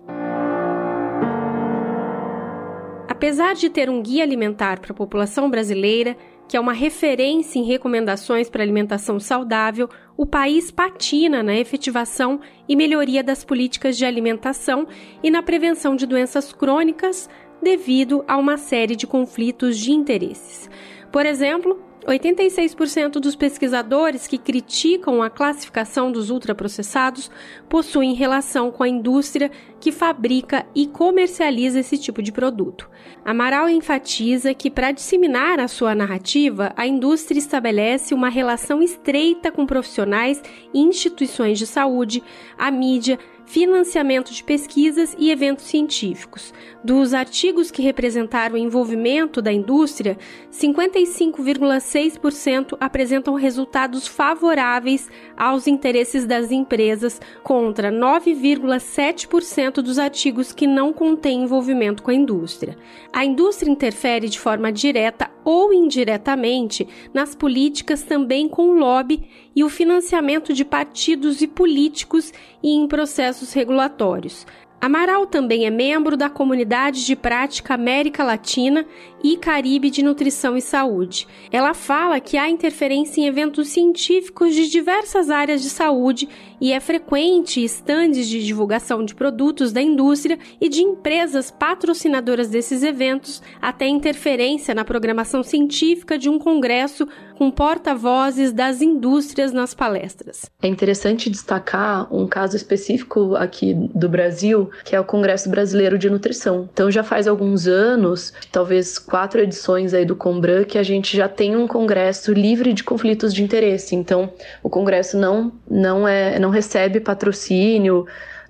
[3.08, 6.15] Apesar de ter um guia alimentar para a população brasileira,
[6.47, 12.76] que é uma referência em recomendações para alimentação saudável, o país patina na efetivação e
[12.76, 14.88] melhoria das políticas de alimentação
[15.23, 17.30] e na prevenção de doenças crônicas
[17.62, 20.69] devido a uma série de conflitos de interesses.
[21.12, 27.30] Por exemplo, 86% dos pesquisadores que criticam a classificação dos ultraprocessados
[27.67, 32.89] possuem relação com a indústria que fabrica e comercializa esse tipo de produto.
[33.26, 39.65] Amaral enfatiza que, para disseminar a sua narrativa, a indústria estabelece uma relação estreita com
[39.65, 40.41] profissionais
[40.74, 42.24] e instituições de saúde,
[42.58, 46.54] a mídia, financiamento de pesquisas e eventos científicos.
[46.84, 50.18] Dos artigos que representaram o envolvimento da indústria,
[50.52, 61.44] 55,6% apresentam resultados favoráveis aos interesses das empresas, contra 9,7% dos artigos que não contêm
[61.44, 62.78] envolvimento com a indústria.
[63.14, 69.26] A indústria interfere de forma direta ou indiretamente nas políticas também com o lobby
[69.58, 74.46] e o financiamento de partidos e políticos e em processos regulatórios.
[74.80, 78.86] Amaral também é membro da Comunidade de Prática América Latina
[79.24, 81.28] e Caribe de Nutrição e Saúde.
[81.52, 86.28] Ela fala que há interferência em eventos científicos de diversas áreas de saúde
[86.60, 92.84] e é frequente estandes de divulgação de produtos da indústria e de empresas patrocinadoras desses
[92.84, 100.50] eventos, até interferência na programação científica de um congresso com porta-vozes das indústrias nas palestras.
[100.62, 106.10] É interessante destacar um caso específico aqui do Brasil, que é o Congresso Brasileiro de
[106.10, 106.68] Nutrição.
[106.74, 111.28] Então já faz alguns anos, talvez quatro edições aí do Combran, que a gente já
[111.28, 113.96] tem um congresso livre de conflitos de interesse.
[113.96, 118.06] Então o congresso não não é não recebe patrocínio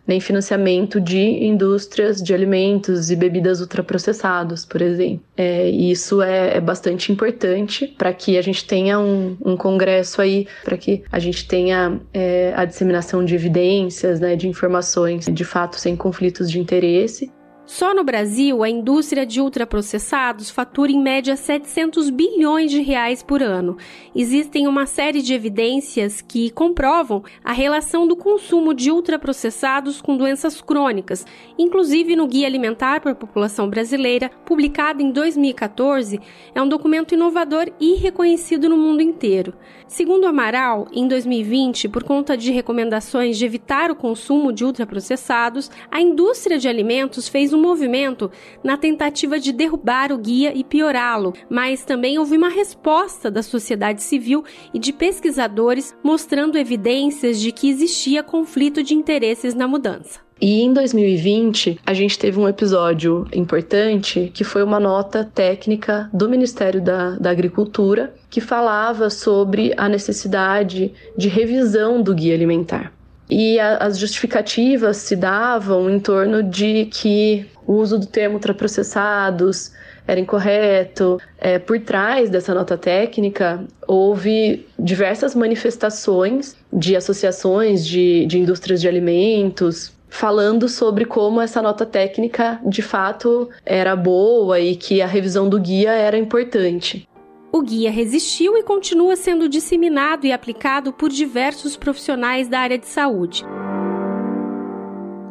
[0.07, 5.21] nem financiamento de indústrias de alimentos e bebidas ultraprocessados, por exemplo.
[5.35, 10.21] É, e isso é, é, bastante importante para que a gente tenha um, um congresso
[10.21, 15.43] aí, para que a gente tenha é, a disseminação de evidências, né, de informações, de
[15.43, 17.29] fato sem conflitos de interesse
[17.67, 23.43] só no Brasil, a indústria de ultraprocessados fatura em média 700 bilhões de reais por
[23.43, 23.75] ano.
[24.15, 30.61] Existem uma série de evidências que comprovam a relação do consumo de ultraprocessados com doenças
[30.61, 31.25] crônicas,
[31.59, 36.21] inclusive no Guia Alimentar para a População Brasileira, publicado em 2014,
[36.55, 39.53] é um documento inovador e reconhecido no mundo inteiro.
[39.87, 46.01] Segundo Amaral, em 2020, por conta de recomendações de evitar o consumo de ultraprocessados, a
[46.01, 48.29] indústria de alimentos fez um movimento
[48.61, 54.03] na tentativa de derrubar o guia e piorá-lo, mas também houve uma resposta da sociedade
[54.03, 60.26] civil e de pesquisadores mostrando evidências de que existia conflito de interesses na mudança.
[60.39, 66.29] E em 2020, a gente teve um episódio importante que foi uma nota técnica do
[66.29, 72.93] Ministério da, da Agricultura que falava sobre a necessidade de revisão do guia alimentar.
[73.29, 79.71] E a, as justificativas se davam em torno de que o uso do termo ultraprocessados
[80.07, 81.19] era incorreto.
[81.37, 88.87] É, por trás dessa nota técnica, houve diversas manifestações de associações de, de indústrias de
[88.87, 95.49] alimentos, falando sobre como essa nota técnica de fato era boa e que a revisão
[95.49, 97.07] do guia era importante.
[97.51, 102.87] O guia resistiu e continua sendo disseminado e aplicado por diversos profissionais da área de
[102.87, 103.45] saúde.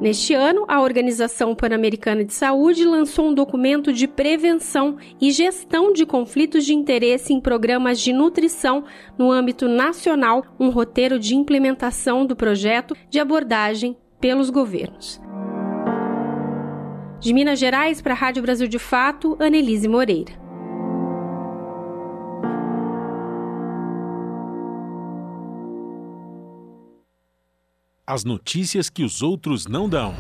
[0.01, 6.05] Neste ano, a Organização Pan-Americana de Saúde lançou um documento de prevenção e gestão de
[6.05, 8.85] conflitos de interesse em programas de nutrição
[9.17, 13.97] no âmbito nacional, um roteiro de implementação do projeto de abordagem
[14.27, 15.21] pelos governos.
[17.21, 20.33] De Minas Gerais para a Rádio Brasil de Fato, Anelise Moreira.
[28.05, 30.13] As notícias que os outros não dão.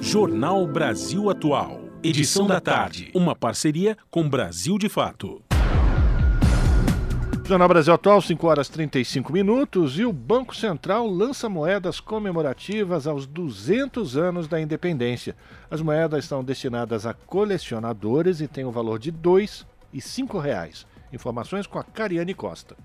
[0.00, 1.80] Jornal Brasil Atual.
[2.04, 3.10] Edição da tarde.
[3.12, 5.42] Uma parceria com Brasil de Fato.
[7.50, 13.26] Jornal Brasil Atual, 5 horas 35 minutos, e o Banco Central lança moedas comemorativas aos
[13.26, 15.34] 200 anos da independência.
[15.68, 20.38] As moedas estão destinadas a colecionadores e têm o valor de R$ 2 e 5
[20.38, 20.86] reais.
[21.12, 22.76] Informações com a Cariane Costa.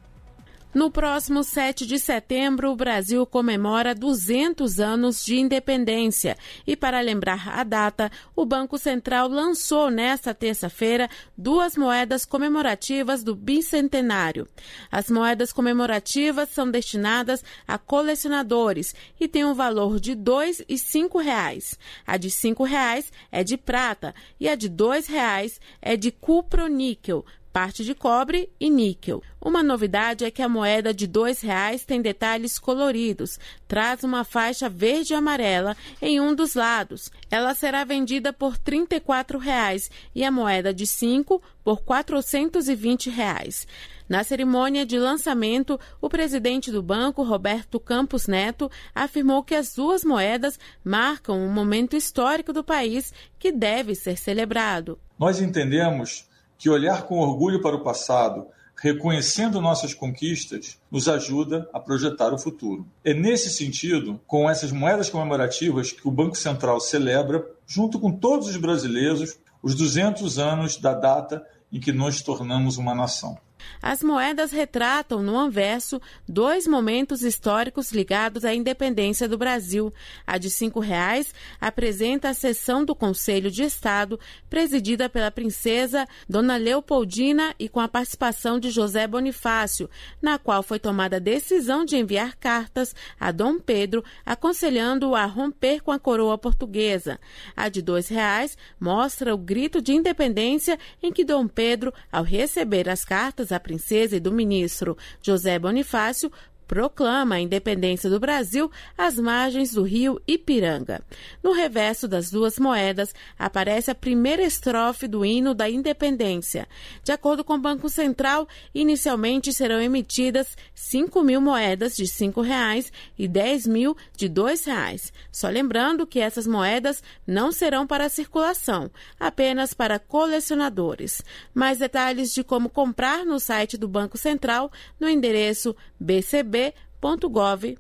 [0.76, 6.38] No próximo 7 de setembro, o Brasil comemora 200 anos de independência.
[6.68, 13.34] E para lembrar a data, o Banco Central lançou nesta terça-feira duas moedas comemorativas do
[13.34, 14.50] bicentenário.
[14.92, 20.78] As moedas comemorativas são destinadas a colecionadores e têm um valor de R$ 2 e
[20.78, 21.80] 5 reais.
[22.06, 27.24] A de 5 reais é de prata e a de 2 reais é de cuproníquel
[27.56, 29.24] parte de cobre e níquel.
[29.40, 34.68] Uma novidade é que a moeda de R$ reais tem detalhes coloridos, traz uma faixa
[34.68, 37.10] verde e amarela em um dos lados.
[37.32, 43.66] Ela será vendida por 34 reais e a moeda de 5 por 420 reais.
[44.10, 50.04] Na cerimônia de lançamento, o presidente do banco, Roberto Campos Neto, afirmou que as duas
[50.04, 55.00] moedas marcam um momento histórico do país que deve ser celebrado.
[55.18, 56.28] Nós entendemos
[56.58, 58.48] que olhar com orgulho para o passado,
[58.78, 62.86] reconhecendo nossas conquistas, nos ajuda a projetar o futuro.
[63.04, 68.48] É nesse sentido, com essas moedas comemorativas, que o Banco Central celebra, junto com todos
[68.48, 73.38] os brasileiros, os 200 anos da data em que nos tornamos uma nação.
[73.82, 79.94] As moedas retratam, no anverso, dois momentos históricos ligados à independência do Brasil.
[80.26, 86.58] A de cinco reais apresenta a sessão do Conselho de Estado, presidida pela princesa Dona
[86.58, 89.90] Leopoldina e com a participação de José Bonifácio,
[90.22, 95.82] na qual foi tomada a decisão de enviar cartas a Dom Pedro, aconselhando-o a romper
[95.82, 97.20] com a coroa portuguesa.
[97.56, 102.90] A de dois reais mostra o grito de independência em que Dom Pedro, ao receber
[102.90, 106.30] as cartas da princesa e do ministro José Bonifácio
[106.68, 111.02] proclama a independência do Brasil às margens do rio Ipiranga.
[111.44, 116.68] No reverso das duas moedas aparece a primeira estrofe do hino da independência.
[117.04, 122.92] De acordo com o Banco Central, inicialmente serão emitidas 5 mil moedas de R$ reais
[123.18, 124.34] e 10 mil de R$
[124.66, 125.14] reais.
[125.32, 128.90] Só lembrando que essas moedas não serão para circulação,
[129.20, 131.22] apenas para colecionadores.
[131.54, 137.76] Mais detalhes de como comprar no site do Banco Central no endereço bcb pb.gov.br.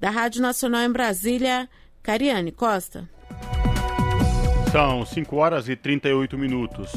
[0.00, 1.68] Da Rádio Nacional em Brasília,
[2.02, 3.08] Cariane Costa.
[4.72, 6.90] São 5 horas e 38 minutos.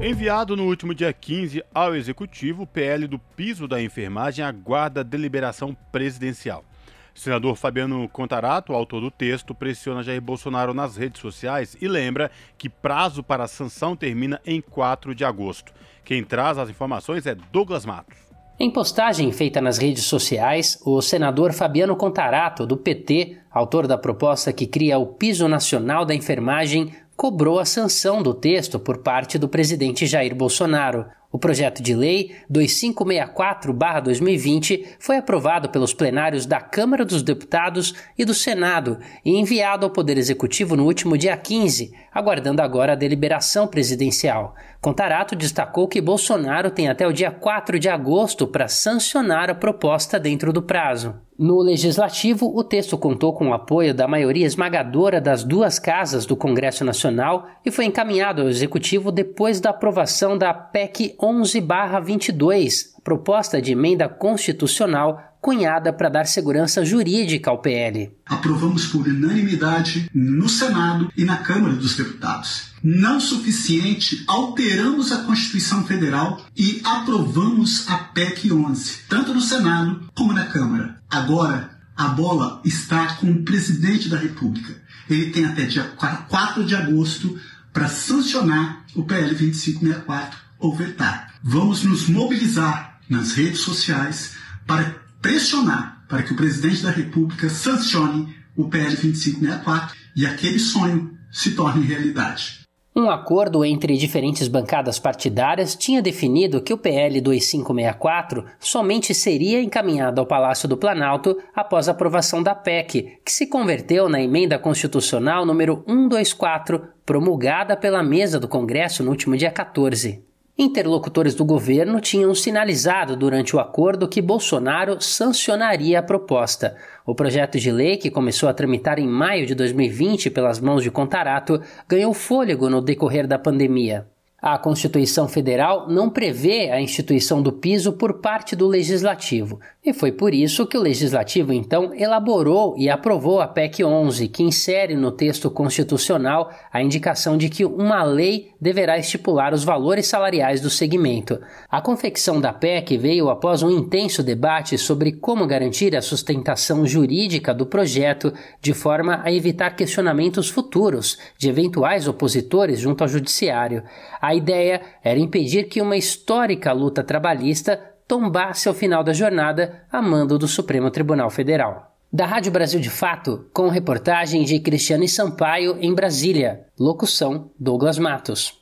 [0.00, 5.74] Enviado no último dia 15 ao Executivo, o PL do piso da enfermagem aguarda deliberação
[5.90, 6.64] presidencial.
[7.12, 12.68] Senador Fabiano Contarato, autor do texto, pressiona Jair Bolsonaro nas redes sociais e lembra que
[12.68, 15.72] prazo para a sanção termina em 4 de agosto.
[16.04, 18.29] Quem traz as informações é Douglas Matos.
[18.62, 24.52] Em postagem feita nas redes sociais, o senador Fabiano Contarato, do PT, autor da proposta
[24.52, 29.48] que cria o Piso Nacional da Enfermagem, cobrou a sanção do texto por parte do
[29.48, 31.06] presidente Jair Bolsonaro.
[31.32, 38.34] O projeto de lei 2564-2020 foi aprovado pelos plenários da Câmara dos Deputados e do
[38.34, 44.56] Senado e enviado ao Poder Executivo no último dia 15, aguardando agora a deliberação presidencial.
[44.80, 50.18] Contarato destacou que Bolsonaro tem até o dia 4 de agosto para sancionar a proposta
[50.18, 51.14] dentro do prazo.
[51.42, 56.36] No Legislativo, o texto contou com o apoio da maioria esmagadora das duas casas do
[56.36, 63.72] Congresso Nacional e foi encaminhado ao Executivo depois da aprovação da PEC 11-22, proposta de
[63.72, 68.12] emenda constitucional cunhada para dar segurança jurídica ao PL.
[68.26, 72.69] Aprovamos por unanimidade no Senado e na Câmara dos Deputados.
[72.82, 80.32] Não suficiente, alteramos a Constituição Federal e aprovamos a PEC 11, tanto no Senado como
[80.32, 81.00] na Câmara.
[81.10, 84.74] Agora, a bola está com o presidente da República.
[85.08, 85.84] Ele tem até dia
[86.28, 87.38] 4 de agosto
[87.72, 91.34] para sancionar o PL 2564 ou vetar.
[91.42, 94.32] Vamos nos mobilizar nas redes sociais
[94.66, 101.16] para pressionar para que o presidente da República sancione o PL 2564 e aquele sonho
[101.30, 102.59] se torne realidade.
[102.94, 110.20] Um acordo entre diferentes bancadas partidárias tinha definido que o PL 2564 somente seria encaminhado
[110.20, 115.46] ao Palácio do Planalto após a aprovação da PEC, que se converteu na emenda constitucional
[115.46, 120.29] número 124, promulgada pela mesa do Congresso no último dia 14.
[120.62, 126.76] Interlocutores do governo tinham sinalizado durante o acordo que Bolsonaro sancionaria a proposta.
[127.06, 130.90] O projeto de lei, que começou a tramitar em maio de 2020 pelas mãos de
[130.90, 134.06] Contarato, ganhou fôlego no decorrer da pandemia.
[134.42, 140.12] A Constituição Federal não prevê a instituição do piso por parte do Legislativo, e foi
[140.12, 145.10] por isso que o Legislativo então elaborou e aprovou a PEC 11, que insere no
[145.10, 151.40] texto constitucional a indicação de que uma lei deverá estipular os valores salariais do segmento.
[151.70, 157.54] A confecção da PEC veio após um intenso debate sobre como garantir a sustentação jurídica
[157.54, 163.82] do projeto de forma a evitar questionamentos futuros de eventuais opositores junto ao Judiciário.
[164.20, 170.02] A ideia era impedir que uma histórica luta trabalhista tombasse ao final da jornada a
[170.02, 171.94] mando do Supremo Tribunal Federal.
[172.12, 176.66] Da Rádio Brasil de Fato, com reportagem de Cristiane Sampaio em Brasília.
[176.78, 178.58] Locução: Douglas Matos.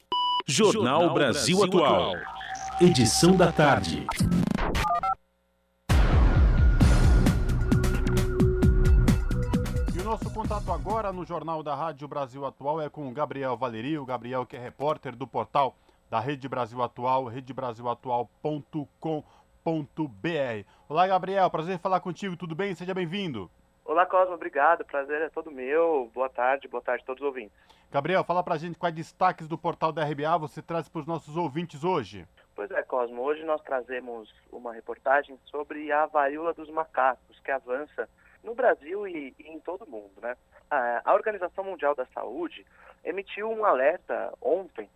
[0.47, 2.13] Jornal Brasil Atual.
[2.81, 4.07] Edição da tarde.
[10.49, 14.47] Contato agora no Jornal da Rádio Brasil Atual é com o Gabriel Valeri, o Gabriel
[14.47, 15.77] que é repórter do portal
[16.09, 19.23] da Rede Brasil Atual, redebrasilatual.com
[19.63, 20.65] www.cosmo.br.
[20.89, 22.75] Olá, Gabriel, prazer falar contigo, tudo bem?
[22.75, 23.51] Seja bem-vindo.
[23.85, 26.11] Olá, Cosmo, obrigado, prazer é todo meu.
[26.15, 27.55] Boa tarde, boa tarde a todos os ouvintes.
[27.91, 31.37] Gabriel, fala pra gente quais destaques do portal da RBA você traz para os nossos
[31.37, 32.27] ouvintes hoje.
[32.55, 38.09] Pois é, Cosmo, hoje nós trazemos uma reportagem sobre a varíola dos macacos, que avança
[38.43, 40.37] no Brasil e, e em todo o mundo, né?
[40.71, 42.67] A Organização Mundial da Saúde
[43.03, 44.89] emitiu um alerta ontem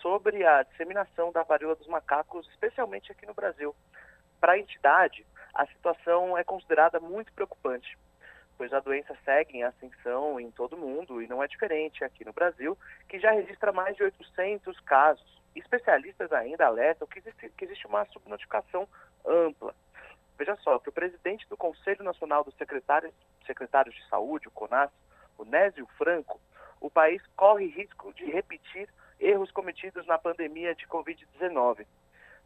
[0.00, 3.74] sobre a disseminação da varíola dos macacos, especialmente aqui no Brasil.
[4.40, 7.98] Para a entidade, a situação é considerada muito preocupante,
[8.56, 12.24] pois a doença segue em ascensão em todo o mundo e não é diferente aqui
[12.24, 12.78] no Brasil,
[13.08, 15.38] que já registra mais de 800 casos.
[15.56, 18.88] Especialistas ainda alertam que existe, que existe uma subnotificação
[19.26, 19.74] ampla.
[20.38, 23.12] Veja só, que o presidente do Conselho Nacional dos Secretários,
[23.44, 24.90] Secretários de Saúde, o CONAS,
[25.36, 26.40] o Nésio Franco,
[26.80, 31.84] o país corre risco de repetir erros cometidos na pandemia de Covid-19.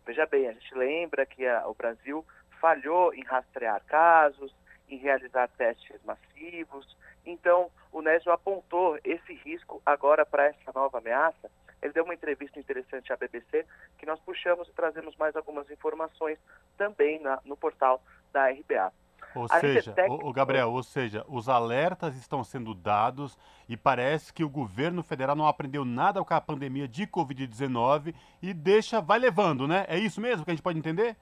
[0.07, 2.25] Veja bem, a gente lembra que a, o Brasil
[2.61, 4.55] falhou em rastrear casos,
[4.89, 6.97] em realizar testes massivos.
[7.27, 11.51] Então, o Nésio apontou esse risco agora para essa nova ameaça.
[11.83, 13.67] Ele deu uma entrevista interessante à BBC
[13.99, 16.39] que nós puxamos e trazemos mais algumas informações
[16.77, 18.03] também na, no portal
[18.33, 18.93] da RBA.
[19.35, 24.45] Ou seja, o, o Gabriel, ou seja, os alertas estão sendo dados e parece que
[24.45, 29.67] o governo federal não aprendeu nada com a pandemia de Covid-19 e deixa, vai levando,
[29.67, 29.87] né?
[29.89, 31.17] É isso mesmo que a gente pode entender?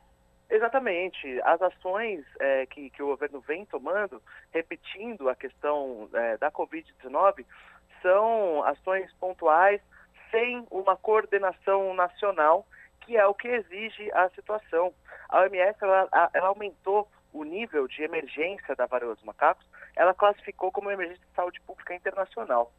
[0.48, 1.40] Exatamente.
[1.44, 4.20] As ações é, que, que o governo vem tomando,
[4.52, 7.44] repetindo a questão é, da Covid-19,
[8.02, 9.80] são ações pontuais
[10.30, 12.66] sem uma coordenação nacional,
[13.00, 14.92] que é o que exige a situação.
[15.28, 20.72] A OMS ela, ela aumentou o nível de emergência da varíola dos macacos, ela classificou
[20.72, 22.72] como emergência de saúde pública internacional.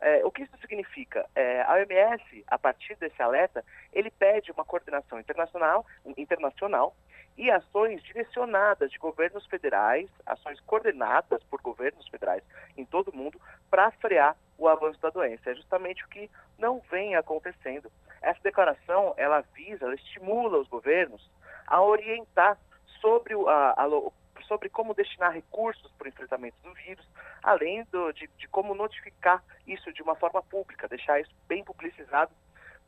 [0.00, 1.24] É, o que isso significa?
[1.32, 5.86] É, a OMS, a partir desse alerta, ele pede uma coordenação internacional,
[6.16, 6.96] internacional
[7.38, 12.42] e ações direcionadas de governos federais, ações coordenadas por governos federais
[12.76, 13.40] em todo o mundo,
[13.70, 15.50] para frear o avanço da doença.
[15.50, 17.90] É justamente o que não vem acontecendo.
[18.20, 21.28] Essa declaração, ela visa, ela estimula os governos
[21.66, 22.58] a orientar
[23.00, 27.06] sobre, a, a, sobre como destinar recursos para o enfrentamento do vírus,
[27.42, 32.32] além do, de, de como notificar isso de uma forma pública, deixar isso bem publicizado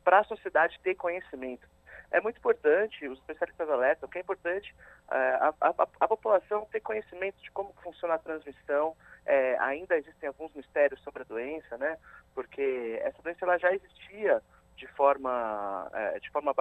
[0.03, 1.67] para a sociedade ter conhecimento.
[2.11, 4.73] É muito importante, os especialistas alertam que é importante
[5.11, 8.95] é, a, a, a, população ter conhecimento de como funciona a transmissão.
[9.25, 11.97] É, ainda existem alguns mistérios sobre a doença, né?
[12.33, 14.41] Porque essa doença ela já existia
[14.75, 16.53] de forma, é, de forma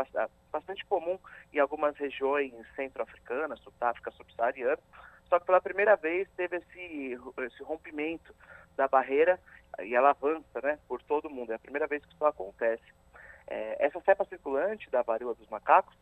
[0.53, 1.19] bastante comum
[1.53, 4.79] em algumas regiões centro-africanas, África subsaariana,
[5.29, 8.35] só que pela primeira vez teve esse, esse rompimento
[8.77, 9.39] da barreira
[9.83, 11.53] e ela avança né, por todo o mundo.
[11.53, 12.85] É a primeira vez que isso acontece.
[13.47, 15.95] É, essa cepa circulante da varíola dos macacos,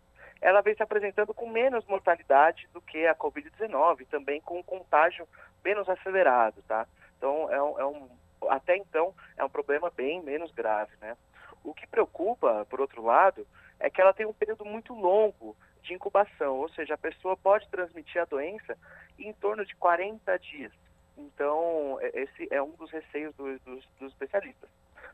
[0.42, 5.26] ela vem se apresentando com menos mortalidade do que a Covid-19, também com um contágio
[5.64, 6.86] menos acelerado, tá?
[7.16, 8.08] Então, é um, é um,
[8.48, 11.16] até então, é um problema bem menos grave, né?
[11.62, 13.46] O que preocupa, por outro lado,
[13.78, 17.68] é que ela tem um período muito longo de incubação, ou seja, a pessoa pode
[17.68, 18.76] transmitir a doença
[19.16, 20.72] em torno de 40 dias.
[21.16, 24.68] Então, esse é um dos receios do, dos, dos, especialistas.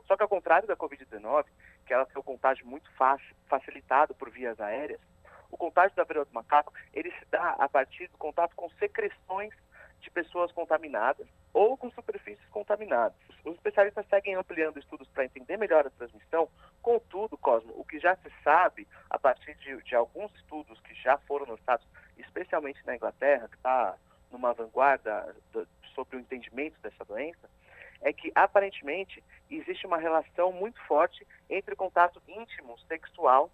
[0.07, 1.45] Só que ao contrário da Covid-19,
[1.87, 5.01] que ela tem o contágio muito fácil, facilitado por vias aéreas,
[5.51, 9.55] o contágio da viruela do macaco, ele se dá a partir do contato com secreções
[10.01, 13.17] de pessoas contaminadas ou com superfícies contaminadas.
[13.45, 16.49] Os especialistas seguem ampliando estudos para entender melhor a transmissão,
[16.81, 21.19] contudo, Cosmo, o que já se sabe a partir de, de alguns estudos que já
[21.19, 21.87] foram lançados,
[22.17, 23.97] especialmente na Inglaterra, que está
[24.31, 27.49] numa vanguarda do, sobre o entendimento dessa doença,
[28.01, 33.51] é que aparentemente existe uma relação muito forte entre o contato íntimo sexual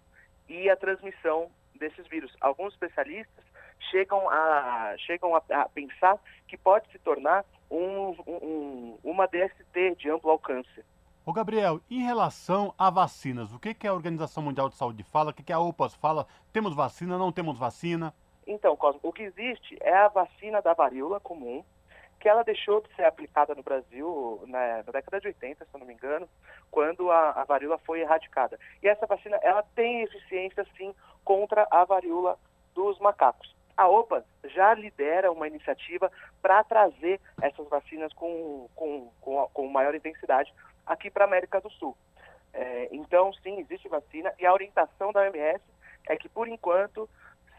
[0.47, 2.35] e a transmissão desses vírus.
[2.41, 3.43] Alguns especialistas
[3.91, 10.09] chegam a, chegam a, a pensar que pode se tornar um, um, uma DST de
[10.09, 10.83] amplo alcance.
[11.25, 15.31] Ô Gabriel, em relação a vacinas, o que, que a Organização Mundial de Saúde fala?
[15.31, 16.27] O que, que a OPAS fala?
[16.53, 18.13] Temos vacina, não temos vacina?
[18.45, 21.63] Então, Cosmo, o que existe é a vacina da varíola comum,
[22.19, 25.79] que ela deixou de ser aplicada no Brasil na, na década de 80, se eu
[25.79, 26.29] não me engano,
[26.69, 28.59] quando a, a, varíola foi erradicada.
[28.83, 30.93] E essa vacina, ela tem eficiência, sim,
[31.25, 32.37] contra a varíola
[32.73, 36.11] dos macacos a OPA já lidera uma iniciativa
[36.41, 40.53] para trazer essas vacinas com, com, com, com maior intensidade
[40.85, 41.97] aqui para a América do Sul.
[42.53, 45.61] É, então, sim, existe vacina e a orientação da OMS
[46.07, 47.09] é que, por enquanto,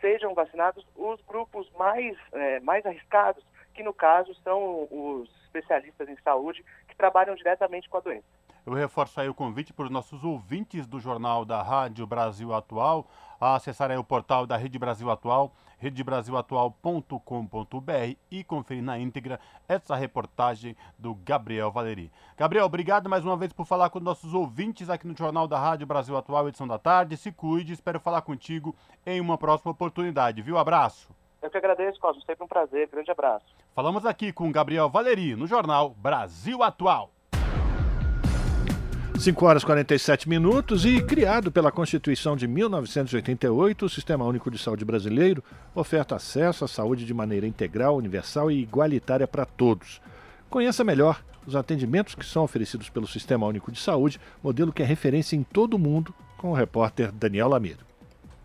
[0.00, 3.44] sejam vacinados os grupos mais, é, mais arriscados,
[3.74, 8.24] que no caso são os especialistas em saúde que trabalham diretamente com a doença.
[8.64, 13.06] Eu reforço aí o convite para os nossos ouvintes do Jornal da Rádio Brasil Atual
[13.40, 20.74] a acessar o portal da Rede Brasil Atual, redebrasilatual.com.br e conferir na íntegra essa reportagem
[20.98, 22.10] do Gabriel Valeri.
[22.36, 25.86] Gabriel, obrigado mais uma vez por falar com nossos ouvintes aqui no Jornal da Rádio
[25.86, 27.16] Brasil Atual, edição da tarde.
[27.16, 28.74] Se cuide, espero falar contigo
[29.04, 30.58] em uma próxima oportunidade, viu?
[30.58, 31.14] Abraço.
[31.42, 32.22] Eu que agradeço, Cosmo.
[32.22, 32.88] Sempre um prazer.
[32.88, 33.44] Grande abraço.
[33.74, 37.10] Falamos aqui com Gabriel Valeri no Jornal Brasil Atual.
[39.18, 44.58] 5 horas e 47 minutos e criado pela Constituição de 1988, o Sistema Único de
[44.58, 45.42] Saúde Brasileiro
[45.74, 50.00] oferta acesso à saúde de maneira integral, universal e igualitária para todos.
[50.50, 54.86] Conheça melhor os atendimentos que são oferecidos pelo Sistema Único de Saúde, modelo que é
[54.86, 57.78] referência em todo o mundo, com o repórter Daniel Lamir.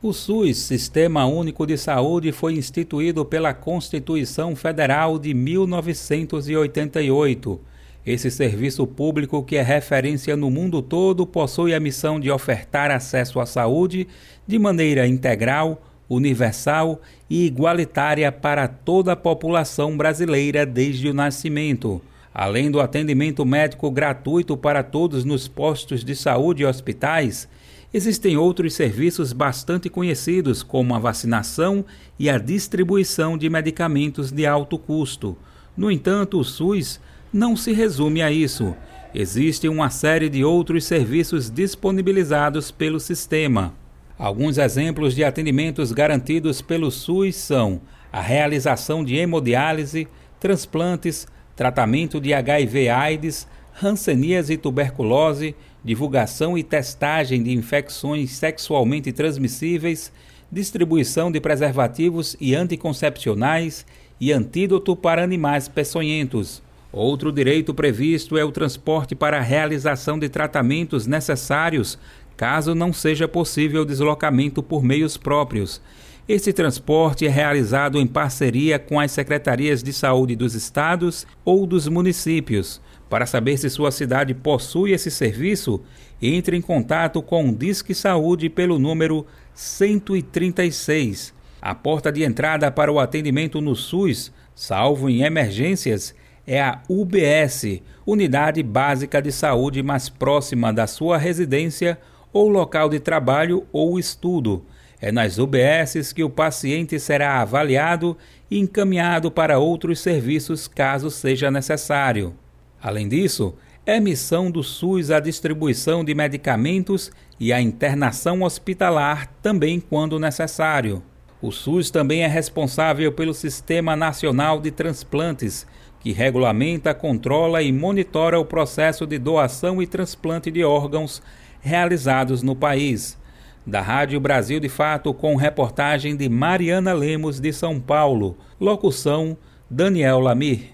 [0.01, 7.59] O SUS, Sistema Único de Saúde, foi instituído pela Constituição Federal de 1988
[8.05, 13.39] esse serviço público, que é referência no mundo todo, possui a missão de ofertar acesso
[13.39, 14.07] à saúde
[14.47, 16.99] de maneira integral, universal
[17.29, 22.01] e igualitária para toda a população brasileira desde o nascimento.
[22.33, 27.47] Além do atendimento médico gratuito para todos nos postos de saúde e hospitais,
[27.93, 31.85] existem outros serviços bastante conhecidos, como a vacinação
[32.17, 35.37] e a distribuição de medicamentos de alto custo.
[35.77, 36.99] No entanto, o SUS
[37.33, 38.75] não se resume a isso.
[39.13, 43.73] Existe uma série de outros serviços disponibilizados pelo sistema.
[44.17, 50.07] Alguns exemplos de atendimentos garantidos pelo SUS são a realização de hemodiálise,
[50.39, 53.47] transplantes, tratamento de HIV/AIDS,
[53.81, 60.11] hanseníase e tuberculose, divulgação e testagem de infecções sexualmente transmissíveis,
[60.51, 63.85] distribuição de preservativos e anticoncepcionais
[64.19, 66.61] e antídoto para animais peçonhentos.
[66.93, 71.97] Outro direito previsto é o transporte para a realização de tratamentos necessários,
[72.35, 75.81] caso não seja possível deslocamento por meios próprios.
[76.27, 81.87] Esse transporte é realizado em parceria com as secretarias de saúde dos estados ou dos
[81.87, 82.81] municípios.
[83.09, 85.81] Para saber se sua cidade possui esse serviço,
[86.21, 91.33] entre em contato com o Disque Saúde pelo número 136.
[91.61, 96.15] A porta de entrada para o atendimento no SUS, salvo em emergências,
[96.45, 101.99] é a UBS, Unidade Básica de Saúde mais próxima da sua residência
[102.33, 104.65] ou local de trabalho ou estudo.
[104.99, 108.15] É nas UBSs que o paciente será avaliado
[108.49, 112.35] e encaminhado para outros serviços caso seja necessário.
[112.81, 119.79] Além disso, é missão do SUS a distribuição de medicamentos e a internação hospitalar também
[119.79, 121.01] quando necessário.
[121.41, 125.65] O SUS também é responsável pelo Sistema Nacional de Transplantes,
[126.01, 131.21] que regulamenta, controla e monitora o processo de doação e transplante de órgãos
[131.61, 133.17] realizados no país.
[133.65, 138.35] Da Rádio Brasil de Fato, com reportagem de Mariana Lemos, de São Paulo.
[138.59, 139.37] Locução:
[139.69, 140.71] Daniel Lamir.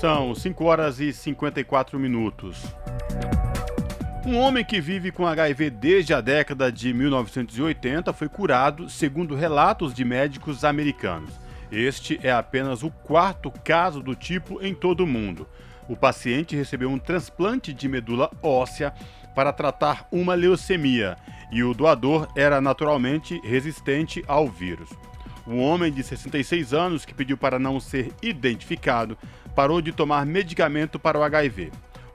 [0.00, 2.64] São 5 horas e 54 minutos.
[4.26, 9.94] Um homem que vive com HIV desde a década de 1980 foi curado, segundo relatos
[9.94, 11.47] de médicos americanos.
[11.70, 15.46] Este é apenas o quarto caso do tipo em todo o mundo.
[15.88, 18.92] O paciente recebeu um transplante de medula óssea
[19.34, 21.16] para tratar uma leucemia
[21.52, 24.90] e o doador era naturalmente resistente ao vírus.
[25.46, 29.16] O homem de 66 anos, que pediu para não ser identificado,
[29.54, 31.70] parou de tomar medicamento para o HIV.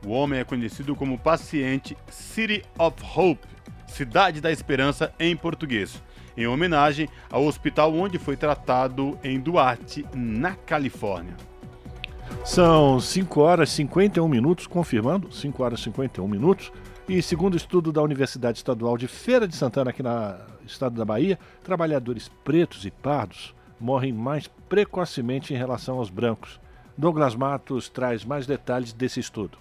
[0.05, 3.47] O homem é conhecido como paciente City of Hope,
[3.87, 6.01] Cidade da Esperança em português,
[6.35, 11.35] em homenagem ao hospital onde foi tratado em Duarte, na Califórnia.
[12.43, 16.71] São 5 horas e 51 minutos, confirmando, 5 horas e 51 minutos.
[17.07, 20.09] E segundo estudo da Universidade Estadual de Feira de Santana, aqui no
[20.65, 26.59] estado da Bahia, trabalhadores pretos e pardos morrem mais precocemente em relação aos brancos.
[26.97, 29.57] Douglas Matos traz mais detalhes desse estudo.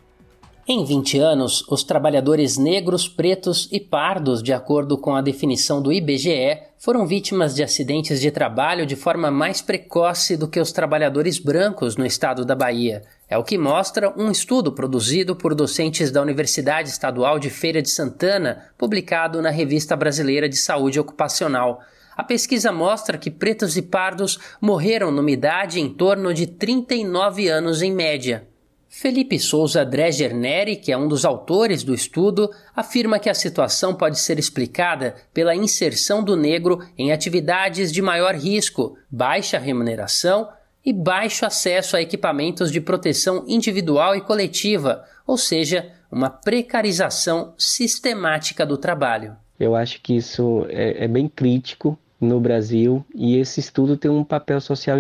[0.65, 5.93] Em 20 anos, os trabalhadores negros, pretos e pardos, de acordo com a definição do
[5.93, 11.41] IBGE, foram vítimas de acidentes de trabalho de forma mais precoce do que os trabalhadores
[11.41, 13.03] brancos no estado da Bahia.
[13.29, 17.91] É o que mostra um estudo produzido por docentes da Universidade Estadual de Feira de
[17.91, 21.81] Santana, publicado na Revista Brasileira de Saúde Ocupacional.
[22.17, 27.83] A pesquisa mostra que pretos e pardos morreram numa idade em torno de 39 anos
[27.83, 28.52] em média.
[28.95, 33.95] Felipe Souza Dreger Neri, que é um dos autores do estudo, afirma que a situação
[33.95, 40.47] pode ser explicada pela inserção do negro em atividades de maior risco, baixa remuneração
[40.85, 48.67] e baixo acesso a equipamentos de proteção individual e coletiva, ou seja, uma precarização sistemática
[48.67, 49.35] do trabalho.
[49.59, 54.23] Eu acho que isso é, é bem crítico no Brasil e esse estudo tem um
[54.23, 54.99] papel social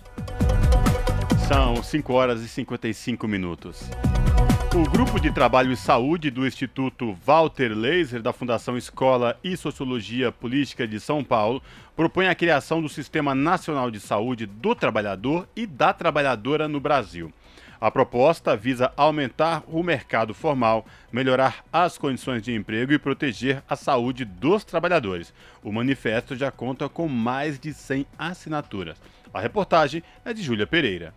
[1.46, 3.88] São 5 horas e 55 minutos.
[4.74, 10.32] O Grupo de Trabalho e Saúde do Instituto Walter Laser, da Fundação Escola e Sociologia
[10.32, 11.62] Política de São Paulo,
[11.94, 17.32] propõe a criação do Sistema Nacional de Saúde do Trabalhador e da Trabalhadora no Brasil.
[17.80, 23.74] A proposta visa aumentar o mercado formal, melhorar as condições de emprego e proteger a
[23.74, 25.32] saúde dos trabalhadores.
[25.64, 29.00] O manifesto já conta com mais de 100 assinaturas.
[29.32, 31.14] A reportagem é de Júlia Pereira.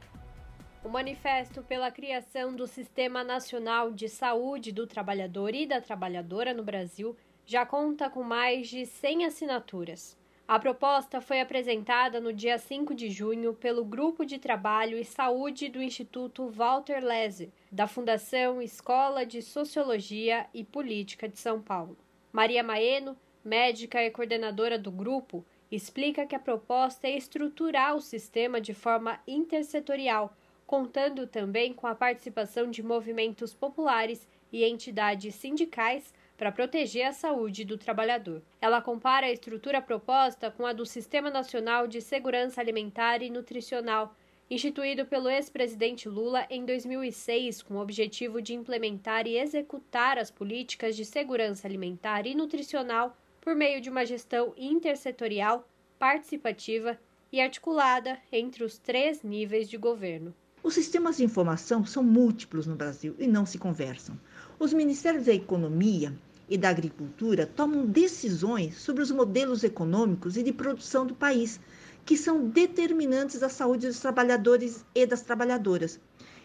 [0.82, 6.64] O manifesto pela criação do Sistema Nacional de Saúde do Trabalhador e da Trabalhadora no
[6.64, 7.14] Brasil
[7.46, 10.18] já conta com mais de 100 assinaturas.
[10.46, 15.70] A proposta foi apresentada no dia 5 de junho pelo Grupo de Trabalho e Saúde
[15.70, 21.98] do Instituto Walter Lese, da Fundação Escola de Sociologia e Política de São Paulo.
[22.32, 28.60] Maria Maeno, médica e coordenadora do grupo, explica que a proposta é estruturar o sistema
[28.60, 30.36] de forma intersetorial,
[30.68, 36.14] contando também com a participação de movimentos populares e entidades sindicais
[36.44, 38.42] para proteger a saúde do trabalhador.
[38.60, 44.14] Ela compara a estrutura proposta com a do Sistema Nacional de Segurança Alimentar e Nutricional,
[44.52, 50.98] instituído pelo ex-presidente Lula em 2006 com o objetivo de implementar e executar as políticas
[50.98, 55.66] de segurança alimentar e nutricional por meio de uma gestão intersetorial,
[55.98, 57.00] participativa
[57.32, 60.36] e articulada entre os três níveis de governo.
[60.62, 64.20] Os sistemas de informação são múltiplos no Brasil e não se conversam.
[64.60, 66.14] Os Ministérios da Economia
[66.50, 71.60] e da Agricultura tomam decisões sobre os modelos econômicos e de produção do país,
[72.06, 76.00] que são determinantes da saúde dos trabalhadores e das trabalhadoras.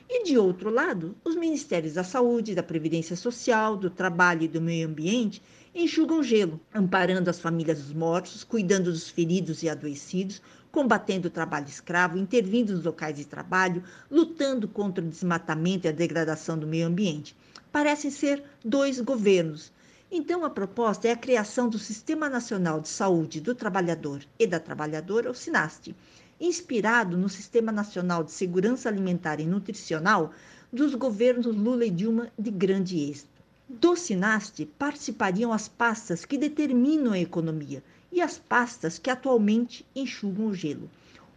[0.08, 4.60] E, de outro lado, os Ministérios da Saúde, da Previdência Social, do Trabalho e do
[4.60, 5.42] Meio Ambiente
[5.74, 10.40] enxugam gelo, amparando as famílias dos mortos, cuidando dos feridos e adoecidos,
[10.72, 15.92] combatendo o trabalho escravo, intervindo nos locais de trabalho, lutando contra o desmatamento e a
[15.92, 17.36] degradação do meio ambiente
[17.70, 19.72] parecem ser dois governos.
[20.10, 24.58] Então, a proposta é a criação do Sistema Nacional de Saúde do Trabalhador e da
[24.58, 25.94] Trabalhadora, o SINAST,
[26.40, 30.32] inspirado no Sistema Nacional de Segurança Alimentar e Nutricional
[30.72, 33.42] dos governos Lula e Dilma de grande êxito.
[33.68, 40.46] Do SINAST participariam as pastas que determinam a economia e as pastas que atualmente enxugam
[40.46, 40.88] o gelo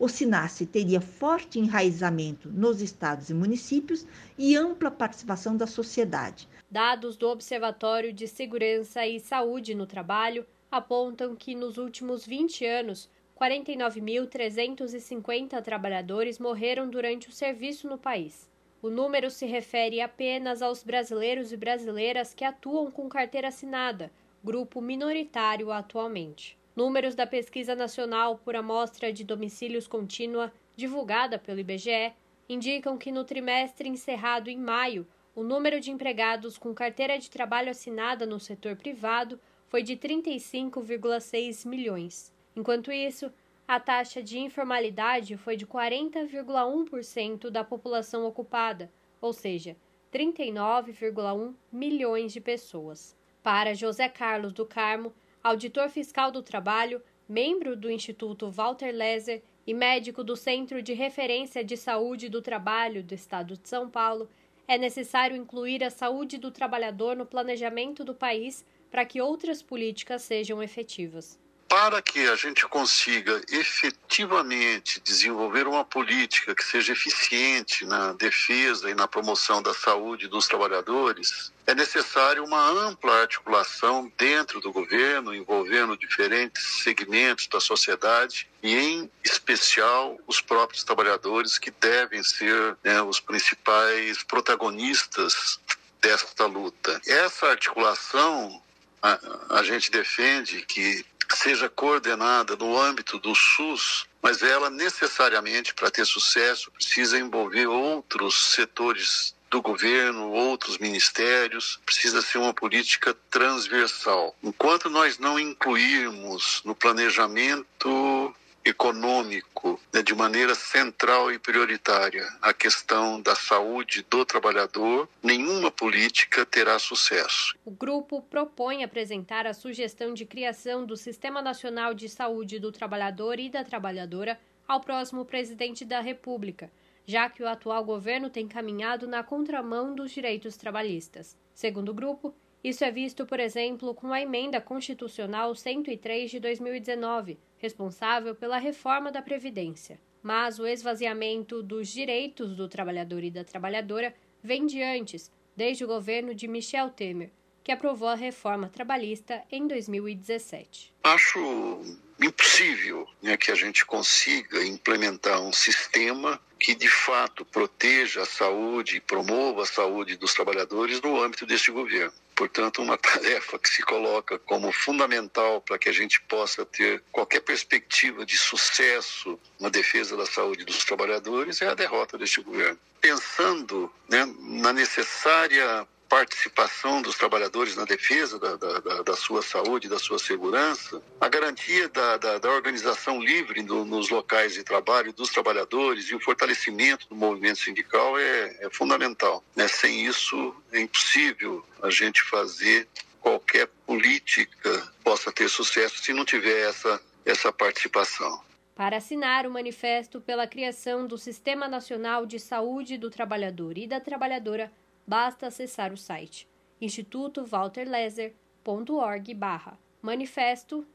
[0.01, 4.03] o SINASSE teria forte enraizamento nos estados e municípios
[4.36, 6.49] e ampla participação da sociedade.
[6.72, 13.09] Dados do Observatório de Segurança e Saúde no Trabalho apontam que nos últimos 20 anos,
[13.38, 18.49] 49.350 trabalhadores morreram durante o serviço no país.
[18.82, 24.09] O número se refere apenas aos brasileiros e brasileiras que atuam com carteira assinada,
[24.41, 26.57] grupo minoritário atualmente.
[26.74, 32.13] Números da Pesquisa Nacional por Amostra de Domicílios Contínua, divulgada pelo IBGE,
[32.47, 35.05] indicam que no trimestre encerrado em maio,
[35.36, 41.65] o número de empregados com carteira de trabalho assinada no setor privado foi de 35,6
[41.67, 42.34] milhões.
[42.55, 43.32] Enquanto isso,
[43.67, 49.77] a taxa de informalidade foi de 40,1% da população ocupada, ou seja,
[50.11, 53.15] 39,1 milhões de pessoas.
[53.41, 59.73] Para José Carlos do Carmo, auditor fiscal do trabalho, membro do Instituto Walter Leser e
[59.73, 64.27] médico do Centro de Referência de Saúde do Trabalho do Estado de São Paulo,
[64.68, 70.22] é necessário incluir a saúde do trabalhador no planejamento do país para que outras políticas
[70.22, 71.39] sejam efetivas.
[71.72, 78.93] Para que a gente consiga efetivamente desenvolver uma política que seja eficiente na defesa e
[78.93, 85.95] na promoção da saúde dos trabalhadores, é necessário uma ampla articulação dentro do governo, envolvendo
[85.95, 93.22] diferentes segmentos da sociedade e, em especial, os próprios trabalhadores, que devem ser né, os
[93.22, 95.57] principais protagonistas
[96.01, 96.99] desta luta.
[97.07, 98.61] Essa articulação
[99.01, 101.05] a, a gente defende que
[101.38, 108.53] seja coordenada no âmbito do SUS, mas ela necessariamente, para ter sucesso, precisa envolver outros
[108.53, 114.34] setores do governo, outros ministérios, precisa ser uma política transversal.
[114.41, 118.34] Enquanto nós não incluirmos no planejamento
[118.64, 126.45] econômico né, de maneira central e prioritária a questão da saúde do trabalhador, nenhuma política
[126.45, 127.55] terá sucesso.
[127.66, 133.39] O grupo propõe apresentar a sugestão de criação do Sistema Nacional de Saúde do Trabalhador
[133.39, 136.72] e da Trabalhadora ao próximo presidente da República,
[137.05, 141.36] já que o atual governo tem caminhado na contramão dos direitos trabalhistas.
[141.53, 142.34] Segundo o grupo,
[142.64, 149.12] isso é visto, por exemplo, com a emenda constitucional 103 de 2019, responsável pela reforma
[149.12, 149.99] da Previdência.
[150.22, 155.88] Mas o esvaziamento dos direitos do trabalhador e da trabalhadora vem de antes, desde o
[155.88, 157.32] governo de Michel Temer,
[157.64, 160.93] que aprovou a reforma trabalhista em 2017.
[161.03, 161.82] Acho
[162.20, 168.97] impossível né, que a gente consiga implementar um sistema que de fato proteja a saúde
[168.97, 172.14] e promova a saúde dos trabalhadores no âmbito deste governo.
[172.41, 177.41] Portanto, uma tarefa que se coloca como fundamental para que a gente possa ter qualquer
[177.41, 182.79] perspectiva de sucesso na defesa da saúde dos trabalhadores é a derrota deste governo.
[182.99, 189.97] Pensando né, na necessária participação dos trabalhadores na defesa da, da, da sua saúde, da
[189.97, 195.30] sua segurança, a garantia da, da, da organização livre do, nos locais de trabalho dos
[195.30, 199.41] trabalhadores e o fortalecimento do movimento sindical é, é fundamental.
[199.55, 199.70] Né?
[199.70, 202.89] Sem isso, é impossível a gente fazer
[203.22, 208.43] qualquer política possa ter sucesso se não tiver essa, essa participação.
[208.76, 214.01] Para assinar o manifesto pela criação do Sistema Nacional de Saúde do Trabalhador e da
[214.01, 214.72] Trabalhadora,
[215.06, 216.49] basta acessar o site
[216.82, 220.86] institutovalterleser.org barra manifesto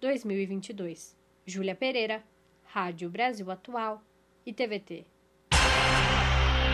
[0.00, 1.16] 2022.
[1.46, 2.22] Júlia Pereira,
[2.64, 4.02] Rádio Brasil Atual
[4.44, 5.06] e TVT.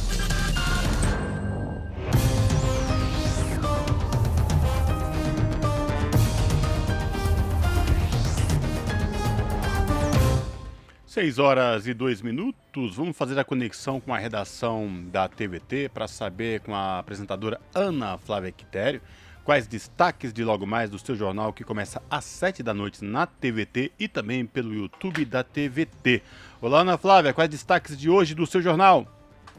[11.05, 12.95] Seis horas e dois minutos.
[12.95, 18.17] Vamos fazer a conexão com a redação da TVT para saber com a apresentadora Ana
[18.17, 19.01] Flávia Quitério
[19.43, 23.25] quais destaques de logo mais do seu jornal que começa às 7 da noite na
[23.25, 26.21] TVT e também pelo YouTube da TVT.
[26.61, 29.05] Olá, Ana Flávia, quais destaques de hoje do seu jornal?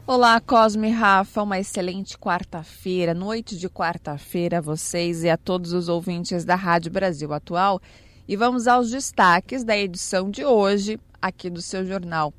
[0.05, 5.71] Olá, Cosme e Rafa, uma excelente quarta-feira, noite de quarta-feira a vocês e a todos
[5.71, 7.81] os ouvintes da Rádio Brasil Atual.
[8.27, 12.33] E vamos aos destaques da edição de hoje aqui do seu jornal.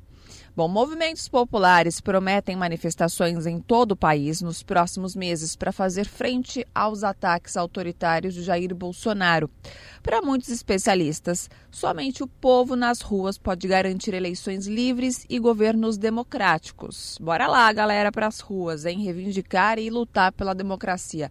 [0.55, 6.65] Bom, movimentos populares prometem manifestações em todo o país nos próximos meses para fazer frente
[6.73, 9.49] aos ataques autoritários de Jair Bolsonaro.
[10.01, 17.17] Para muitos especialistas, somente o povo nas ruas pode garantir eleições livres e governos democráticos.
[17.19, 19.03] Bora lá, galera, para as ruas, hein?
[19.03, 21.29] Reivindicar e lutar pela democracia.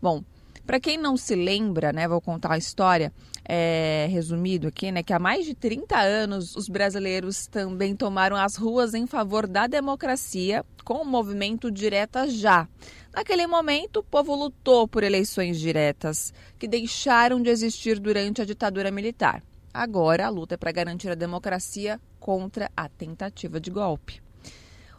[0.00, 0.22] Bom,
[0.66, 3.10] para quem não se lembra, né, vou contar a história
[3.48, 8.56] é, resumido aqui, né, que há mais de 30 anos os brasileiros também tomaram as
[8.56, 12.68] ruas em favor da democracia com o movimento Direta Já.
[13.14, 18.90] Naquele momento, o povo lutou por eleições diretas, que deixaram de existir durante a ditadura
[18.90, 19.42] militar.
[19.72, 24.20] Agora, a luta é para garantir a democracia contra a tentativa de golpe.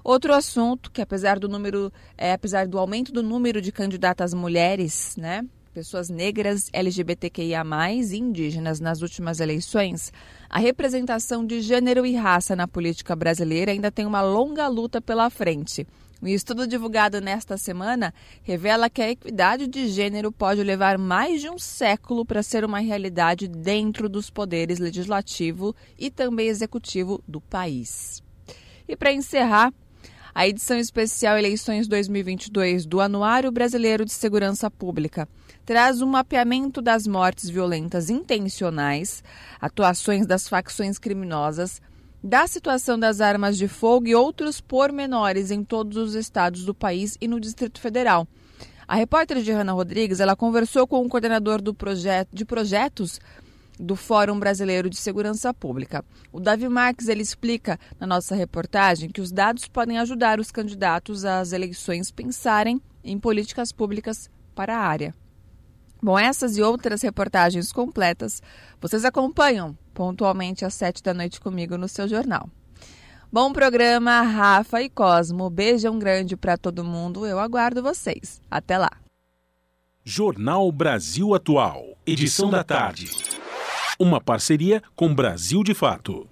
[0.04, 5.16] Outro assunto que, apesar do número, é, apesar do aumento do número de candidatas mulheres,
[5.18, 7.64] né, pessoas negras, LGBTQIA,
[8.12, 10.12] e indígenas nas últimas eleições,
[10.50, 15.30] a representação de gênero e raça na política brasileira ainda tem uma longa luta pela
[15.30, 15.88] frente.
[16.22, 18.14] Um estudo divulgado nesta semana
[18.44, 22.80] revela que a equidade de gênero pode levar mais de um século para ser uma
[22.80, 28.22] realidade dentro dos poderes legislativo e também executivo do país.
[28.88, 29.72] E para encerrar,
[30.34, 35.28] A edição especial Eleições 2022 do Anuário Brasileiro de Segurança Pública
[35.70, 39.24] traz um mapeamento das mortes violentas intencionais,
[39.62, 41.80] atuações das facções criminosas,
[42.24, 47.20] da situação das armas de fogo e outros pormenores em todos os estados do país
[47.22, 48.28] e no Distrito Federal.
[48.88, 53.20] A repórter Johanna Rodrigues ela conversou com o coordenador do projeto, de projetos
[53.80, 56.04] do Fórum Brasileiro de Segurança Pública.
[56.32, 61.26] O Davi Marques ele explica na nossa reportagem que os dados podem ajudar os candidatos
[61.26, 65.14] às eleições pensarem em políticas públicas para a área.
[66.02, 68.42] Bom, essas e outras reportagens completas
[68.80, 72.50] vocês acompanham pontualmente às sete da noite comigo no seu jornal.
[73.32, 75.50] Bom programa, Rafa e Cosmo.
[75.50, 77.28] Beijão grande para todo mundo.
[77.28, 78.42] Eu aguardo vocês.
[78.50, 78.90] Até lá.
[80.04, 83.12] Jornal Brasil Atual, edição da tarde.
[84.00, 86.28] Uma parceria com Brasil de Fato.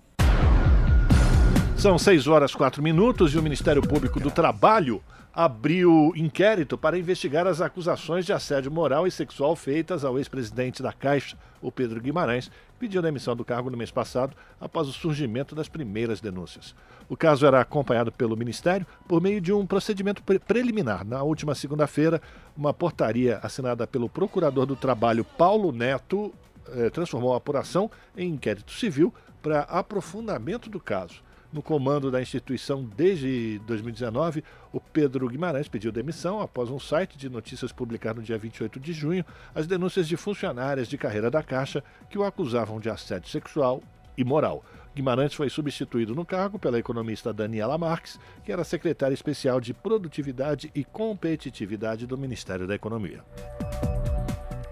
[1.78, 5.04] São 6 horas 4 minutos e o Ministério Público do Trabalho
[5.38, 10.92] abriu inquérito para investigar as acusações de assédio moral e sexual feitas ao ex-presidente da
[10.92, 15.70] Caixa, o Pedro Guimarães, pediu demissão do cargo no mês passado após o surgimento das
[15.70, 16.74] primeiras denúncias.
[17.08, 21.06] O caso era acompanhado pelo Ministério por meio de um procedimento pre preliminar.
[21.06, 22.20] Na última segunda-feira,
[22.58, 26.34] uma portaria assinada pelo Procurador do Trabalho Paulo Neto
[26.70, 32.84] eh, transformou a apuração em inquérito civil para aprofundamento do caso no comando da instituição
[32.84, 38.38] desde 2019, o Pedro Guimarães pediu demissão após um site de notícias publicar no dia
[38.38, 39.26] 28 de junho
[39.56, 43.82] as denúncias de funcionárias de carreira da Caixa que o acusavam de assédio sexual
[44.18, 44.64] e moral.
[44.96, 50.72] Guimarães foi substituído no cargo pela economista Daniela Marques, que era secretária especial de Produtividade
[50.74, 53.24] e Competitividade do Ministério da Economia.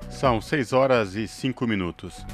[0.09, 2.25] São 6 horas e 5 minutos.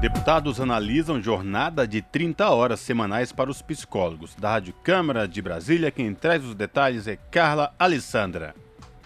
[0.00, 4.34] Deputados analisam jornada de 30 horas semanais para os psicólogos.
[4.34, 8.54] Da Rádio Câmara de Brasília, quem traz os detalhes é Carla Alessandra.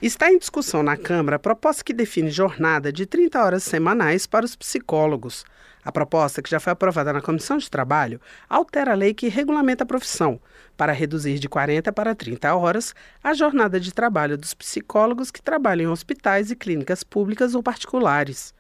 [0.01, 4.45] Está em discussão na Câmara a proposta que define jornada de 30 horas semanais para
[4.45, 5.45] os psicólogos.
[5.85, 9.83] A proposta, que já foi aprovada na Comissão de Trabalho, altera a lei que regulamenta
[9.83, 10.41] a profissão,
[10.77, 15.91] para reduzir de 40 para 30 horas a jornada de trabalho dos psicólogos que trabalham
[15.91, 18.55] em hospitais e clínicas públicas ou particulares.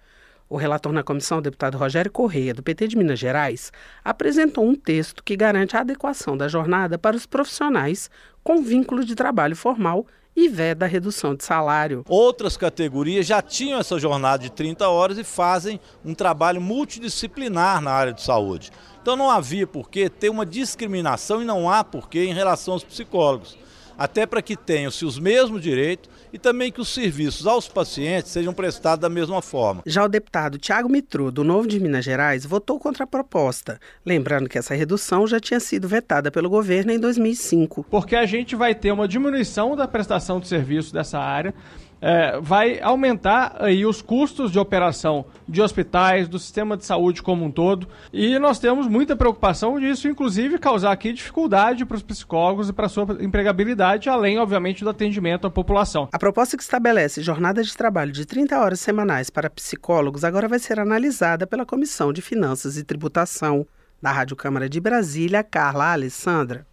[0.55, 3.73] O relator na comissão, o deputado Rogério Correia, do PT de Minas Gerais,
[4.05, 8.09] apresentou um texto que garante a adequação da jornada para os profissionais
[8.45, 12.05] com vínculo de trabalho formal e veda a redução de salário.
[12.09, 17.91] Outras categorias já tinham essa jornada de 30 horas e fazem um trabalho multidisciplinar na
[17.91, 18.71] área de saúde.
[19.03, 22.75] Então não havia por que ter uma discriminação e não há por que em relação
[22.75, 23.59] aos psicólogos.
[23.99, 28.53] Até para que tenham-se os mesmos direitos e também que os serviços aos pacientes sejam
[28.53, 29.83] prestados da mesma forma.
[29.87, 34.49] Já o deputado Tiago Mitru, do Novo de Minas Gerais, votou contra a proposta, lembrando
[34.49, 37.87] que essa redução já tinha sido vetada pelo governo em 2005.
[37.89, 41.55] Porque a gente vai ter uma diminuição da prestação de serviço dessa área
[42.01, 47.45] é, vai aumentar aí os custos de operação de hospitais, do sistema de saúde como
[47.45, 47.89] um todo.
[48.13, 52.89] E nós temos muita preocupação disso, inclusive causar aqui dificuldade para os psicólogos e para
[52.89, 56.09] sua empregabilidade, além, obviamente, do atendimento à população.
[56.13, 60.59] A proposta que estabelece jornada de trabalho de 30 horas semanais para psicólogos agora vai
[60.59, 63.67] ser analisada pela Comissão de Finanças e Tributação.
[64.03, 66.67] Da Rádio Câmara de Brasília, Carla Alessandra.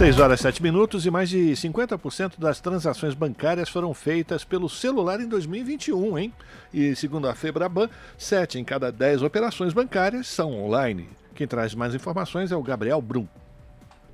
[0.00, 4.66] 6 horas e 7 minutos e mais de 50% das transações bancárias foram feitas pelo
[4.66, 6.32] celular em 2021, hein?
[6.72, 7.86] E segundo a Febraban,
[8.16, 11.06] 7 em cada 10 operações bancárias são online.
[11.34, 13.28] Quem traz mais informações é o Gabriel Brum.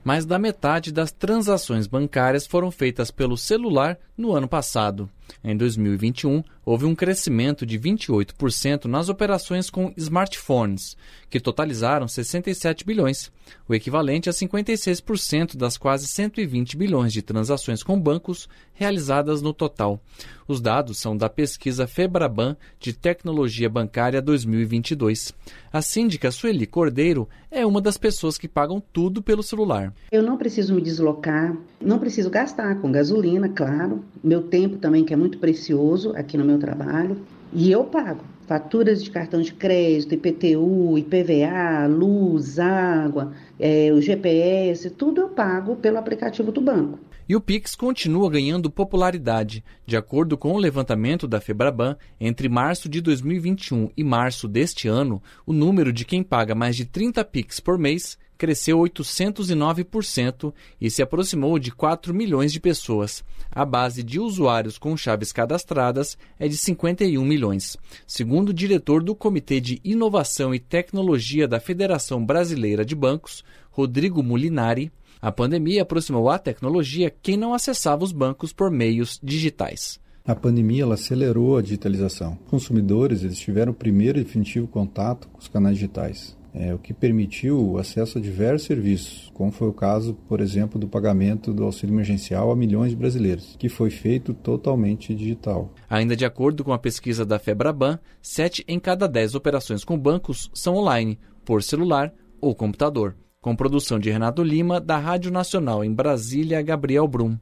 [0.02, 5.08] Mais da metade das transações bancárias foram feitas pelo celular no ano passado.
[5.42, 10.96] Em 2021, houve um crescimento de 28% nas operações com smartphones,
[11.30, 13.30] que totalizaram 67 bilhões,
[13.68, 20.00] o equivalente a 56% das quase 120 bilhões de transações com bancos realizadas no total.
[20.48, 25.34] Os dados são da pesquisa Febraban de Tecnologia Bancária 2022.
[25.72, 29.92] A síndica Sueli Cordeiro é uma das pessoas que pagam tudo pelo celular.
[30.12, 35.12] Eu não preciso me deslocar, não preciso gastar com gasolina, claro, meu tempo também que
[35.12, 37.18] é muito precioso aqui no meu trabalho,
[37.52, 44.90] e eu pago faturas de cartão de crédito, IPTU, IPVA, luz, água, é, o GPS,
[44.90, 46.98] tudo eu pago pelo aplicativo do banco.
[47.28, 49.64] E o Pix continua ganhando popularidade.
[49.84, 55.20] De acordo com o levantamento da Febraban, entre março de 2021 e março deste ano,
[55.44, 61.02] o número de quem paga mais de 30 Pix por mês cresceu 809% e se
[61.02, 63.24] aproximou de 4 milhões de pessoas.
[63.50, 67.76] A base de usuários com chaves cadastradas é de 51 milhões.
[68.06, 74.22] Segundo o diretor do Comitê de Inovação e Tecnologia da Federação Brasileira de Bancos, Rodrigo
[74.22, 79.98] Molinari, A pandemia aproximou a tecnologia quem não acessava os bancos por meios digitais.
[80.26, 82.36] A pandemia ela acelerou a digitalização.
[82.50, 86.94] Consumidores eles tiveram o primeiro e definitivo contato com os canais digitais é, o que
[86.94, 91.64] permitiu o acesso a diversos serviços, como foi o caso, por exemplo, do pagamento do
[91.64, 95.70] auxílio emergencial a milhões de brasileiros, que foi feito totalmente digital.
[95.88, 100.50] Ainda de acordo com a pesquisa da Febraban, 7 em cada 10 operações com bancos
[100.54, 103.14] são online, por celular ou computador.
[103.40, 107.38] Com produção de Renato Lima, da Rádio Nacional em Brasília, Gabriel Brum.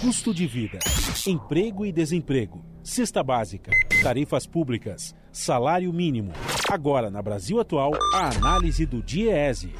[0.00, 0.78] Custo de vida,
[1.26, 3.70] emprego e desemprego, cesta básica,
[4.02, 6.32] tarifas públicas, salário mínimo.
[6.70, 9.74] Agora, na Brasil Atual, a análise do DIEESE.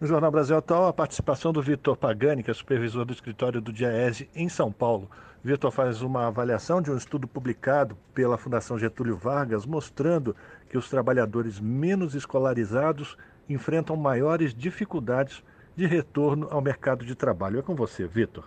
[0.00, 3.70] No Jornal Brasil Atual, a participação do Vitor Pagani, que é supervisor do escritório do
[3.70, 5.10] DIEESE em São Paulo.
[5.44, 10.34] Vitor faz uma avaliação de um estudo publicado pela Fundação Getúlio Vargas, mostrando
[10.70, 13.14] que os trabalhadores menos escolarizados
[13.46, 15.42] enfrentam maiores dificuldades
[15.76, 17.58] de retorno ao mercado de trabalho.
[17.58, 18.44] É com você, Vitor.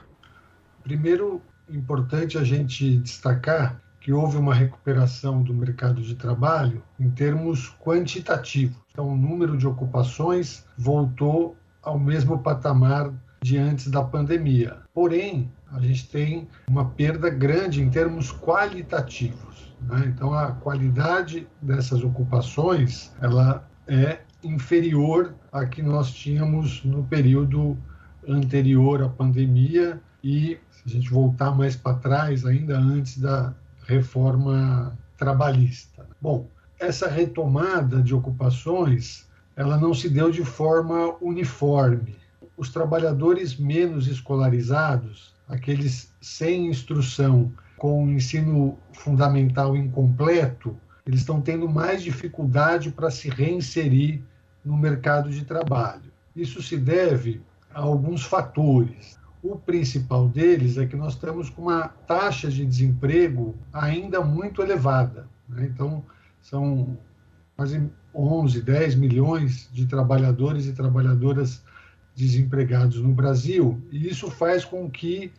[0.83, 7.75] Primeiro, importante a gente destacar que houve uma recuperação do mercado de trabalho em termos
[7.81, 8.77] quantitativos.
[8.91, 14.77] Então, o número de ocupações voltou ao mesmo patamar de antes da pandemia.
[14.93, 19.75] Porém, a gente tem uma perda grande em termos qualitativos.
[19.81, 20.05] Né?
[20.07, 27.77] Então, a qualidade dessas ocupações ela é inferior à que nós tínhamos no período
[28.27, 33.53] anterior à pandemia e se a gente voltar mais para trás, ainda antes da
[33.85, 36.05] reforma trabalhista.
[36.21, 36.47] Bom,
[36.79, 42.15] essa retomada de ocupações, ela não se deu de forma uniforme.
[42.55, 50.75] Os trabalhadores menos escolarizados, aqueles sem instrução, com ensino fundamental incompleto,
[51.05, 54.21] eles estão tendo mais dificuldade para se reinserir
[54.67, 56.11] no mercado de trabalho.
[56.35, 57.41] Isso se deve
[57.73, 59.17] a alguns fatores.
[59.41, 65.25] O principal deles é que nós estamos com uma taxa de desemprego ainda muito elevada.
[65.47, 65.69] Né?
[65.73, 66.03] Então,
[66.41, 66.97] são
[67.55, 71.63] quase 11, 10 milhões de trabalhadores e trabalhadoras
[72.13, 75.31] desempregados no Brasil, e isso faz com que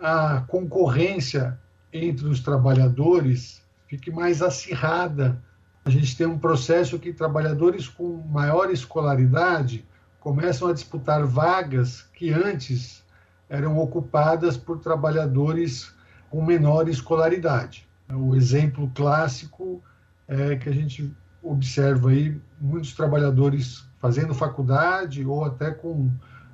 [0.00, 1.58] a concorrência
[1.92, 5.42] entre os trabalhadores fique mais acirrada.
[5.84, 9.84] A gente tem um processo que trabalhadores com maior escolaridade
[10.20, 13.04] começam a disputar vagas que antes
[13.48, 15.92] eram ocupadas por trabalhadores
[16.30, 17.86] com menor escolaridade.
[18.08, 19.82] O exemplo clássico
[20.28, 26.10] é que a gente observa aí muitos trabalhadores fazendo faculdade ou até com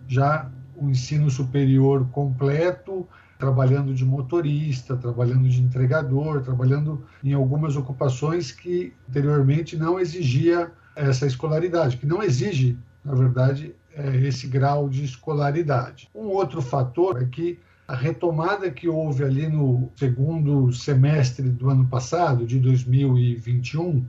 [0.07, 3.07] já o ensino superior completo,
[3.39, 11.27] trabalhando de motorista, trabalhando de entregador, trabalhando em algumas ocupações que anteriormente não exigia essa
[11.27, 16.09] escolaridade, que não exige, na verdade, é, esse grau de escolaridade.
[16.15, 21.87] Um outro fator é que a retomada que houve ali no segundo semestre do ano
[21.87, 24.05] passado, de 2021,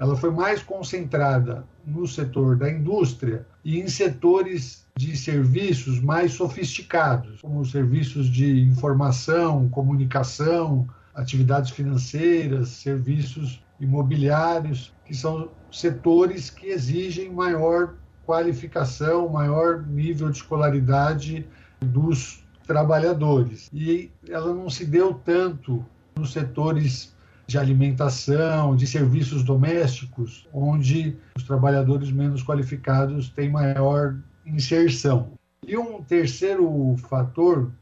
[0.00, 7.42] ela foi mais concentrada no setor da indústria e em setores de serviços mais sofisticados,
[7.42, 17.94] como serviços de informação, comunicação, atividades financeiras, serviços imobiliários, que são setores que exigem maior
[18.24, 21.46] qualificação, maior nível de escolaridade
[21.78, 23.68] dos trabalhadores.
[23.70, 25.84] E ela não se deu tanto
[26.16, 27.14] nos setores
[27.50, 34.16] de alimentação, de serviços domésticos, onde os trabalhadores menos qualificados têm maior
[34.46, 35.32] inserção.
[35.66, 37.72] E um terceiro fator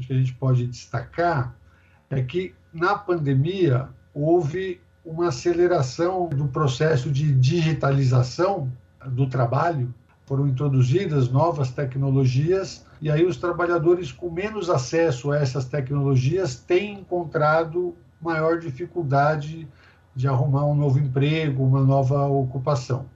[0.00, 1.54] que a gente pode destacar
[2.08, 8.72] é que na pandemia houve uma aceleração do processo de digitalização
[9.08, 9.92] do trabalho,
[10.24, 17.00] foram introduzidas novas tecnologias e aí os trabalhadores com menos acesso a essas tecnologias têm
[17.00, 19.68] encontrado maior dificuldade
[20.14, 23.06] de arrumar um novo emprego, uma nova ocupação.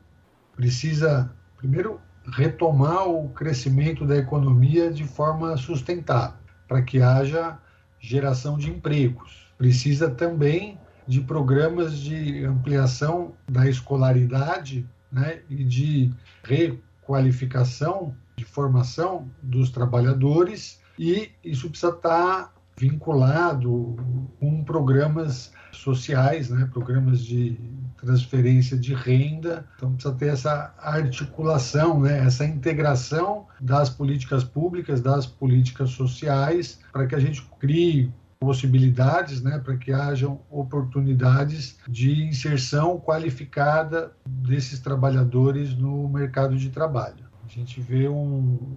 [0.54, 2.00] Precisa, primeiro,
[2.32, 7.58] retomar o crescimento da economia de forma sustentável, para que haja
[8.00, 9.52] geração de empregos.
[9.56, 16.12] Precisa também de programas de ampliação da escolaridade né, e de
[16.42, 23.96] requalificação, de formação dos trabalhadores, e isso precisa estar vinculado
[24.38, 27.58] com programas sociais, né, programas de
[27.96, 29.66] transferência de renda.
[29.76, 37.06] Então precisa ter essa articulação, né, essa integração das políticas públicas, das políticas sociais, para
[37.06, 45.74] que a gente crie possibilidades né, para que hajam oportunidades de inserção qualificada desses trabalhadores
[45.74, 47.24] no mercado de trabalho.
[47.44, 48.76] A gente vê um,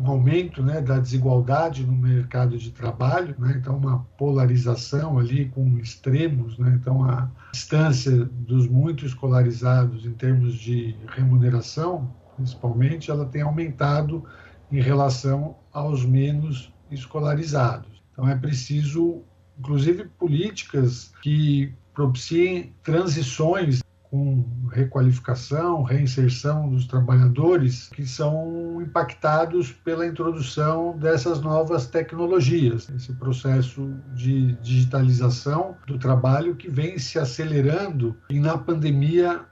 [0.00, 5.78] um aumento né, da desigualdade no mercado de trabalho, né, então uma polarização ali com
[5.78, 13.40] extremos, né, então a distância dos muito escolarizados em termos de remuneração, principalmente, ela tem
[13.40, 14.22] aumentado
[14.70, 18.02] em relação aos menos escolarizados.
[18.12, 19.22] Então é preciso,
[19.58, 23.80] inclusive, políticas que propiciem transições
[24.16, 33.94] com requalificação, reinserção dos trabalhadores que são impactados pela introdução dessas novas tecnologias, esse processo
[34.14, 39.44] de digitalização do trabalho que vem se acelerando e na pandemia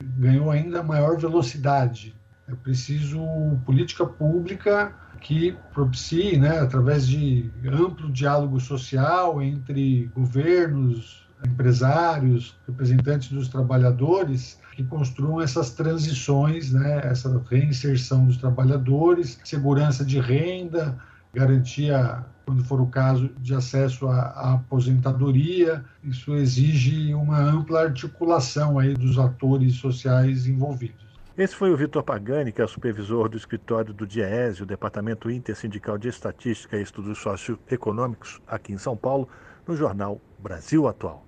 [0.00, 2.14] ganhou ainda maior velocidade.
[2.46, 3.18] É preciso
[3.66, 13.48] política pública que propicie, né, através de amplo diálogo social entre governos, empresários, representantes dos
[13.48, 20.98] trabalhadores, que construam essas transições, né, essa reinserção dos trabalhadores, segurança de renda,
[21.32, 25.84] garantia, quando for o caso, de acesso à, à aposentadoria.
[26.02, 31.04] Isso exige uma ampla articulação aí dos atores sociais envolvidos.
[31.36, 35.98] Esse foi o Vitor Pagani, que é supervisor do escritório do DIEESE, o Departamento Intersindical
[35.98, 39.28] de Estatística e Estudos Socioeconômicos, aqui em São Paulo,
[39.66, 41.23] no jornal Brasil Atual.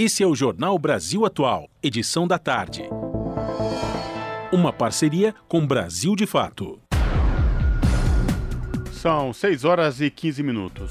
[0.00, 2.84] Esse é o Jornal Brasil Atual, edição da tarde.
[4.52, 6.80] Uma parceria com Brasil de Fato.
[8.92, 10.88] São 6 horas e 15 minutos.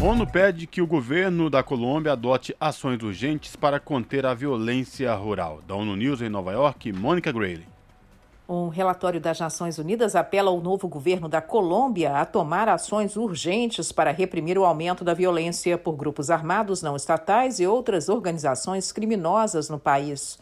[0.00, 5.60] ONU pede que o governo da Colômbia adote ações urgentes para conter a violência rural.
[5.68, 7.66] Da ONU News em Nova York, Mônica Grayley.
[8.52, 13.92] Um relatório das Nações Unidas apela ao novo governo da Colômbia a tomar ações urgentes
[13.92, 19.70] para reprimir o aumento da violência por grupos armados não estatais e outras organizações criminosas
[19.70, 20.36] no país.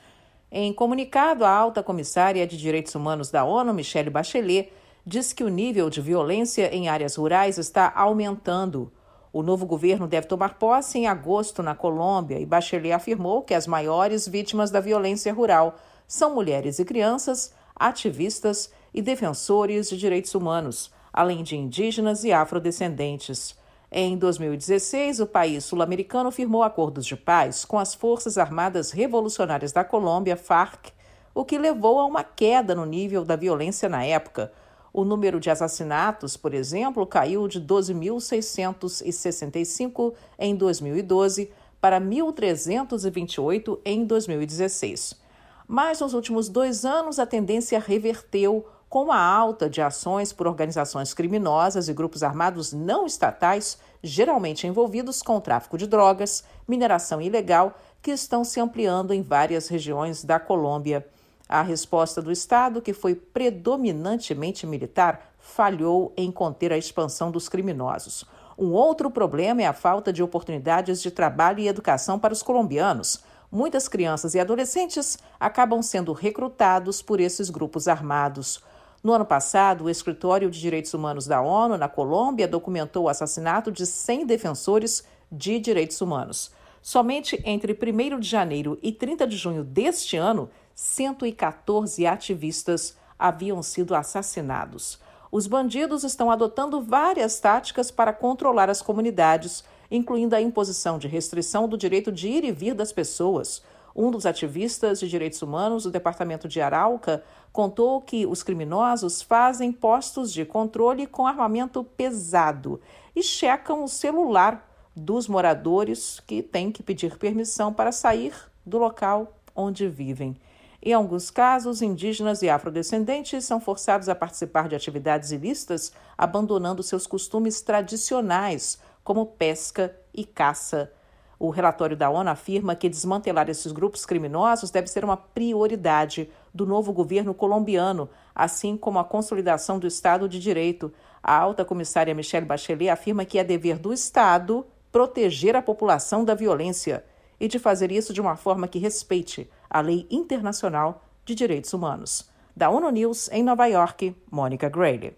[0.51, 4.73] Em comunicado, a alta comissária de Direitos Humanos da ONU, Michelle Bachelet,
[5.05, 8.91] diz que o nível de violência em áreas rurais está aumentando.
[9.31, 13.67] O novo governo deve tomar posse em agosto na Colômbia e Bachelet afirmou que as
[13.67, 15.77] maiores vítimas da violência rural
[16.07, 23.57] são mulheres e crianças ativistas e defensores de direitos humanos, além de indígenas e afrodescendentes.
[23.91, 29.83] Em 2016, o país sul-americano firmou acordos de paz com as Forças Armadas Revolucionárias da
[29.83, 30.93] Colômbia, FARC,
[31.35, 34.53] o que levou a uma queda no nível da violência na época.
[34.93, 41.51] O número de assassinatos, por exemplo, caiu de 12.665 em 2012
[41.81, 45.28] para 1.328 em 2016.
[45.71, 51.13] Mas nos últimos dois anos, a tendência reverteu com a alta de ações por organizações
[51.13, 57.79] criminosas e grupos armados não estatais, geralmente envolvidos com o tráfico de drogas, mineração ilegal,
[58.01, 61.07] que estão se ampliando em várias regiões da Colômbia.
[61.47, 68.25] A resposta do Estado, que foi predominantemente militar, falhou em conter a expansão dos criminosos.
[68.57, 73.23] Um outro problema é a falta de oportunidades de trabalho e educação para os colombianos
[73.51, 78.63] muitas crianças e adolescentes acabam sendo recrutados por esses grupos armados.
[79.03, 83.71] No ano passado, o Escritório de Direitos Humanos da ONU, na Colômbia, documentou o assassinato
[83.71, 86.51] de 100 defensores de direitos humanos.
[86.83, 93.95] Somente entre 1 de janeiro e 30 de junho deste ano, 114 ativistas haviam sido
[93.95, 95.01] assassinados.
[95.31, 101.69] Os bandidos estão adotando várias táticas para controlar as comunidades incluindo a imposição de restrição
[101.69, 103.63] do direito de ir e vir das pessoas.
[103.95, 109.73] Um dos ativistas de direitos humanos do departamento de Arauca contou que os criminosos fazem
[109.73, 112.81] postos de controle com armamento pesado
[113.17, 118.35] e checam o celular dos moradores que têm que pedir permissão para sair
[118.65, 120.37] do local onde vivem.
[120.81, 127.05] Em alguns casos, indígenas e afrodescendentes são forçados a participar de atividades ilícitas, abandonando seus
[127.05, 128.79] costumes tradicionais,
[129.09, 130.93] como pesca e caça.
[131.39, 136.67] O relatório da ONU afirma que desmantelar esses grupos criminosos deve ser uma prioridade do
[136.67, 140.93] novo governo colombiano, assim como a consolidação do Estado de Direito.
[141.23, 146.35] A alta comissária Michelle Bachelet afirma que é dever do Estado proteger a população da
[146.35, 147.03] violência
[147.41, 152.29] e de fazer isso de uma forma que respeite a lei internacional de direitos humanos.
[152.55, 155.17] Da ONU News, em Nova York, Mônica Grayley.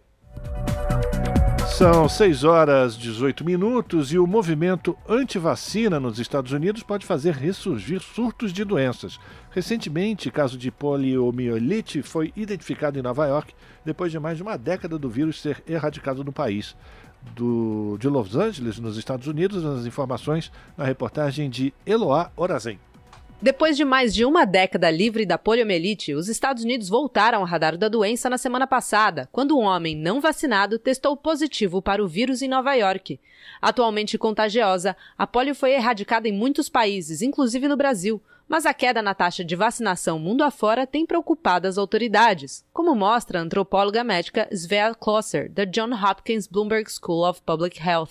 [1.81, 8.02] São 6 horas 18 minutos e o movimento anti-vacina nos Estados Unidos pode fazer ressurgir
[8.02, 9.19] surtos de doenças.
[9.51, 14.98] Recentemente, caso de poliomielite foi identificado em Nova York depois de mais de uma década
[14.98, 16.77] do vírus ser erradicado no país.
[17.35, 22.78] Do, de Los Angeles, nos Estados Unidos, as informações na reportagem de Eloá Orazen.
[23.42, 27.74] Depois de mais de uma década livre da poliomielite, os Estados Unidos voltaram ao radar
[27.78, 32.42] da doença na semana passada, quando um homem não vacinado testou positivo para o vírus
[32.42, 33.18] em Nova York.
[33.62, 39.01] Atualmente contagiosa, a polio foi erradicada em muitos países, inclusive no Brasil, mas a queda
[39.01, 44.48] na taxa de vacinação mundo afora tem preocupado as autoridades, como mostra a antropóloga médica
[44.52, 48.10] Svea Klosser, da John Hopkins Bloomberg School of Public Health.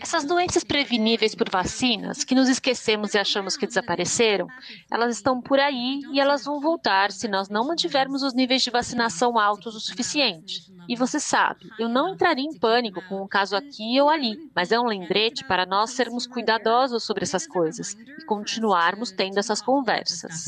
[0.00, 4.48] Essas doenças preveníveis por vacinas, que nos esquecemos e achamos que desapareceram,
[4.90, 8.70] elas estão por aí e elas vão voltar se nós não mantivermos os níveis de
[8.70, 10.72] vacinação altos o suficiente.
[10.88, 14.72] E você sabe, eu não entraria em pânico com um caso aqui ou ali, mas
[14.72, 20.46] é um lembrete para nós sermos cuidadosos sobre essas coisas e continuarmos tendo essas conversas.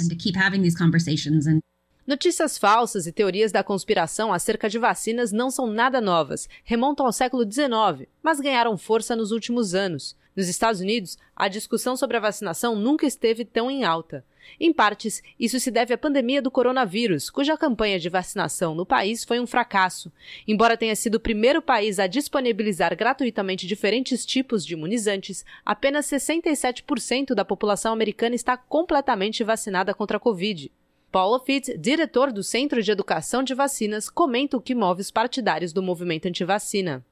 [2.07, 7.13] Notícias falsas e teorias da conspiração acerca de vacinas não são nada novas, remontam ao
[7.13, 10.15] século XIX, mas ganharam força nos últimos anos.
[10.37, 14.25] Nos Estados Unidos, a discussão sobre a vacinação nunca esteve tão em alta.
[14.59, 19.25] Em partes, isso se deve à pandemia do coronavírus, cuja campanha de vacinação no país
[19.25, 20.13] foi um fracasso.
[20.47, 27.35] Embora tenha sido o primeiro país a disponibilizar gratuitamente diferentes tipos de imunizantes, apenas 67%
[27.35, 30.71] da população americana está completamente vacinada contra a Covid.
[31.15, 35.73] Paulo Fitz, diretor do Centro de Educação de Vacinas, comenta o que move os partidários
[35.73, 37.05] do movimento antivacina.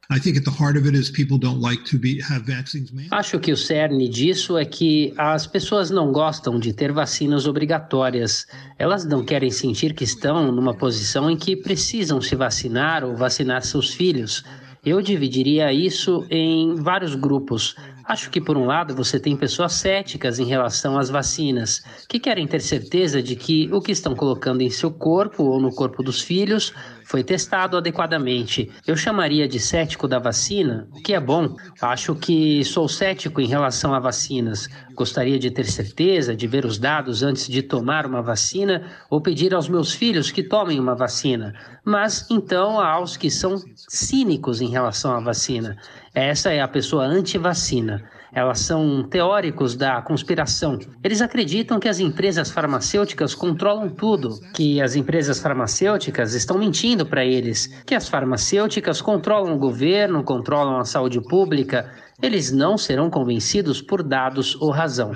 [3.12, 8.44] Acho que o cerne disso é que as pessoas não gostam de ter vacinas obrigatórias.
[8.76, 13.62] Elas não querem sentir que estão numa posição em que precisam se vacinar ou vacinar
[13.62, 14.42] seus filhos.
[14.84, 17.76] Eu dividiria isso em vários grupos.
[18.12, 22.46] Acho que, por um lado, você tem pessoas céticas em relação às vacinas, que querem
[22.46, 26.20] ter certeza de que o que estão colocando em seu corpo ou no corpo dos
[26.20, 26.74] filhos
[27.06, 28.70] foi testado adequadamente.
[28.86, 31.56] Eu chamaria de cético da vacina, o que é bom.
[31.80, 34.68] Acho que sou cético em relação a vacinas.
[34.94, 39.54] Gostaria de ter certeza de ver os dados antes de tomar uma vacina ou pedir
[39.54, 41.54] aos meus filhos que tomem uma vacina.
[41.84, 45.76] Mas então há os que são cínicos em relação à vacina.
[46.14, 48.04] Essa é a pessoa anti-vacina.
[48.34, 50.78] Elas são teóricos da conspiração.
[51.02, 57.24] Eles acreditam que as empresas farmacêuticas controlam tudo, que as empresas farmacêuticas estão mentindo para
[57.24, 61.90] eles, que as farmacêuticas controlam o governo, controlam a saúde pública.
[62.22, 65.12] Eles não serão convencidos por dados ou razão.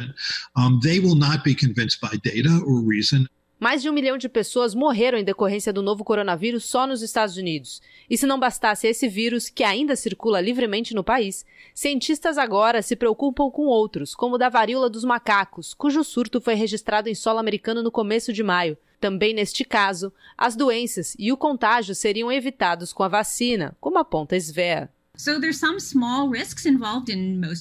[3.59, 7.39] Mais de um milhão de pessoas morreram em decorrência do novo coronavírus só nos Estados
[7.39, 7.81] Unidos.
[8.09, 12.95] E se não bastasse esse vírus, que ainda circula livremente no país, cientistas agora se
[12.95, 17.39] preocupam com outros, como o da varíola dos macacos, cujo surto foi registrado em solo
[17.39, 18.77] americano no começo de maio.
[19.01, 24.39] Também neste caso, as doenças e o contágio seriam evitados com a vacina, como aponta
[24.39, 24.91] Svea.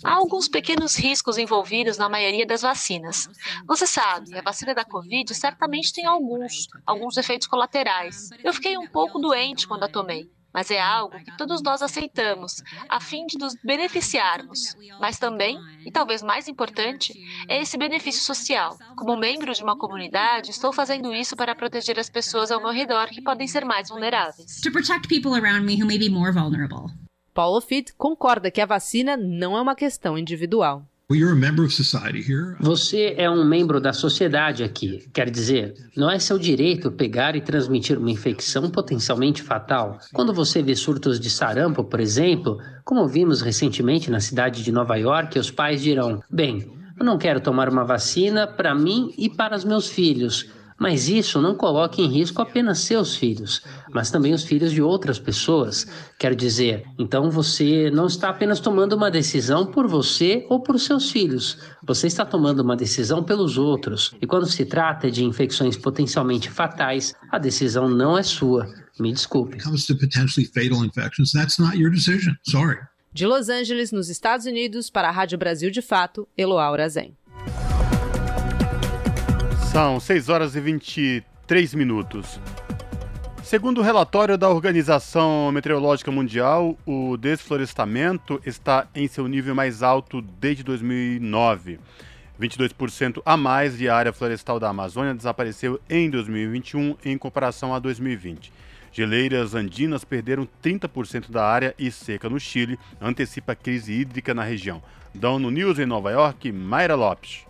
[0.04, 3.30] Há alguns pequenos riscos envolvidos na maioria das vacinas.
[3.68, 8.30] Você sabe, a vacina da Covid certamente tem alguns, alguns efeitos colaterais.
[8.44, 12.64] Eu fiquei um pouco doente quando a tomei, mas é algo que todos nós aceitamos,
[12.88, 14.76] a fim de nos beneficiarmos.
[15.00, 17.14] Mas também, e talvez mais importante,
[17.48, 18.78] é esse benefício social.
[18.96, 23.08] Como membro de uma comunidade, estou fazendo isso para proteger as pessoas ao meu redor
[23.08, 24.62] que podem ser mais vulneráveis.
[24.62, 27.05] To protect people around me who may be more vulnerable.
[27.36, 30.86] Paulo Fitt concorda que a vacina não é uma questão individual.
[32.62, 35.06] Você é um membro da sociedade aqui.
[35.14, 40.00] Quer dizer, não é seu direito pegar e transmitir uma infecção potencialmente fatal.
[40.14, 44.96] Quando você vê surtos de sarampo, por exemplo, como vimos recentemente na cidade de Nova
[44.96, 46.66] York, os pais dirão: bem,
[46.98, 50.50] eu não quero tomar uma vacina para mim e para os meus filhos.
[50.78, 53.62] Mas isso não coloca em risco apenas seus filhos,
[53.94, 55.88] mas também os filhos de outras pessoas.
[56.20, 61.10] Quero dizer, então você não está apenas tomando uma decisão por você ou por seus
[61.10, 64.14] filhos, você está tomando uma decisão pelos outros.
[64.22, 68.68] E quando se trata de infecções potencialmente fatais, a decisão não é sua.
[69.00, 69.58] Me desculpe.
[73.14, 77.16] De Los Angeles, nos Estados Unidos, para a Rádio Brasil de Fato, Eloá Urazen.
[79.76, 82.40] São 6 horas e 23 minutos.
[83.44, 90.22] Segundo o relatório da Organização Meteorológica Mundial, o desflorestamento está em seu nível mais alto
[90.22, 91.78] desde 2009.
[92.40, 98.54] 22% a mais de área florestal da Amazônia desapareceu em 2021 em comparação a 2020.
[98.94, 104.82] Geleiras andinas perderam 30% da área e seca no Chile antecipa crise hídrica na região.
[105.14, 107.46] Dono News em Nova York, Mayra Lopes.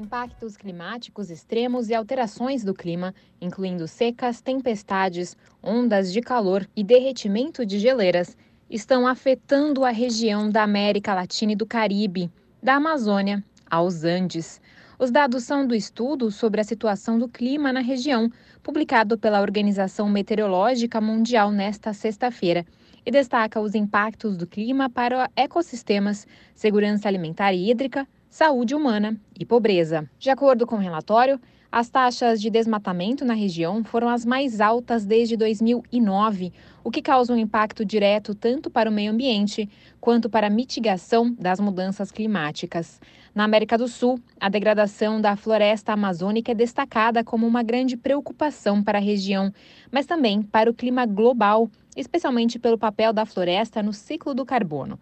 [0.00, 7.66] Impactos climáticos extremos e alterações do clima, incluindo secas, tempestades, ondas de calor e derretimento
[7.66, 8.34] de geleiras,
[8.70, 12.30] estão afetando a região da América Latina e do Caribe,
[12.62, 14.58] da Amazônia aos Andes.
[14.98, 18.32] Os dados são do estudo sobre a situação do clima na região,
[18.62, 22.64] publicado pela Organização Meteorológica Mundial nesta sexta-feira,
[23.04, 29.44] e destaca os impactos do clima para ecossistemas, segurança alimentar e hídrica, saúde humana e
[29.44, 30.08] pobreza.
[30.16, 31.38] De acordo com o relatório,
[31.70, 36.52] as taxas de desmatamento na região foram as mais altas desde 2009,
[36.82, 39.68] o que causa um impacto direto tanto para o meio ambiente
[40.00, 43.00] quanto para a mitigação das mudanças climáticas.
[43.34, 48.82] Na América do Sul, a degradação da floresta amazônica é destacada como uma grande preocupação
[48.82, 49.52] para a região,
[49.90, 54.98] mas também para o clima global, especialmente pelo papel da floresta no ciclo do carbono.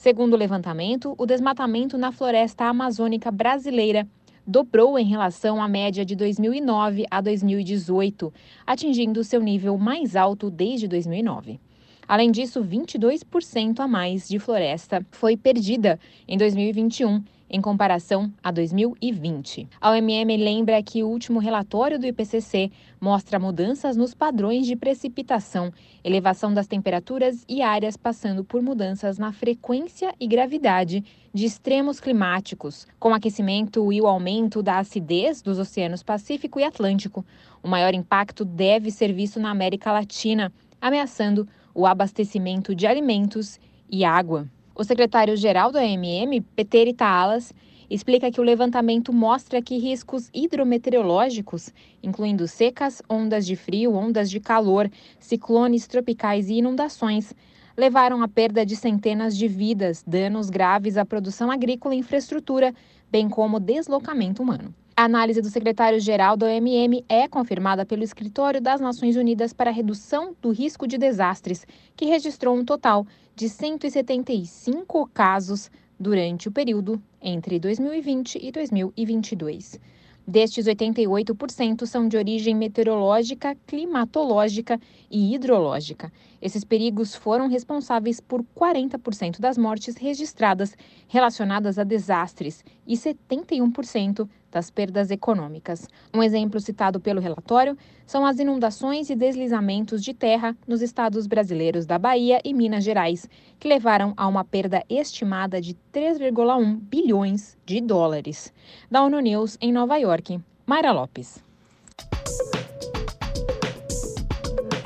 [0.00, 4.08] Segundo o levantamento, o desmatamento na floresta amazônica brasileira
[4.46, 8.32] dobrou em relação à média de 2009 a 2018,
[8.66, 11.60] atingindo seu nível mais alto desde 2009.
[12.08, 19.68] Além disso, 22% a mais de floresta foi perdida em 2021 em comparação a 2020.
[19.80, 22.70] A OMM lembra que o último relatório do IPCC
[23.00, 25.72] mostra mudanças nos padrões de precipitação,
[26.04, 31.04] elevação das temperaturas e áreas passando por mudanças na frequência e gravidade
[31.34, 37.24] de extremos climáticos, com aquecimento e o aumento da acidez dos oceanos Pacífico e Atlântico.
[37.62, 43.58] O maior impacto deve ser visto na América Latina, ameaçando o abastecimento de alimentos
[43.88, 44.48] e água.
[44.74, 47.52] O secretário-geral do AMM, Peter Taalas,
[47.90, 51.70] explica que o levantamento mostra que riscos hidrometeorológicos,
[52.02, 54.88] incluindo secas, ondas de frio, ondas de calor,
[55.18, 57.34] ciclones tropicais e inundações,
[57.76, 62.72] levaram à perda de centenas de vidas, danos graves à produção agrícola e infraestrutura,
[63.10, 64.72] bem como deslocamento humano.
[64.96, 69.72] A análise do secretário-geral da OMM é confirmada pelo Escritório das Nações Unidas para a
[69.72, 71.66] Redução do Risco de Desastres,
[71.96, 73.06] que registrou um total
[73.40, 79.80] de 175 casos durante o período entre 2020 e 2022.
[80.28, 84.78] Destes, 88% são de origem meteorológica, climatológica
[85.10, 86.12] e hidrológica.
[86.40, 90.76] Esses perigos foram responsáveis por 40% das mortes registradas
[91.06, 95.86] relacionadas a desastres e 71% das perdas econômicas.
[96.12, 97.76] Um exemplo citado pelo relatório
[98.06, 103.28] são as inundações e deslizamentos de terra nos estados brasileiros da Bahia e Minas Gerais,
[103.58, 108.52] que levaram a uma perda estimada de 3,1 bilhões de dólares.
[108.90, 111.42] Da ONU News, em Nova York, Mayra Lopes.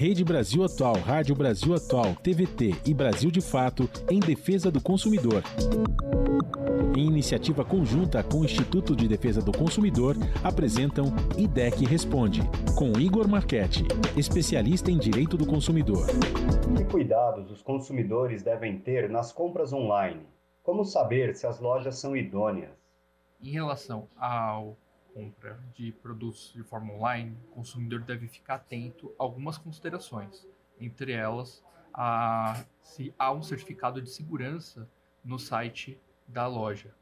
[0.04, 5.42] Rede Brasil Atual, Rádio Brasil Atual, TVT e Brasil de Fato em defesa do consumidor.
[6.94, 11.06] Em iniciativa conjunta com o Instituto de Defesa do Consumidor, apresentam
[11.38, 12.42] IDEC Responde,
[12.76, 16.06] com Igor Marchetti, especialista em direito do consumidor.
[16.76, 20.20] Que cuidados os consumidores devem ter nas compras online?
[20.62, 22.72] Como saber se as lojas são idôneas?
[23.42, 24.76] Em relação ao
[25.14, 30.46] compra de produtos de forma online, o consumidor deve ficar atento a algumas considerações,
[30.80, 34.90] entre elas a, se há um certificado de segurança
[35.24, 36.92] no site da loja.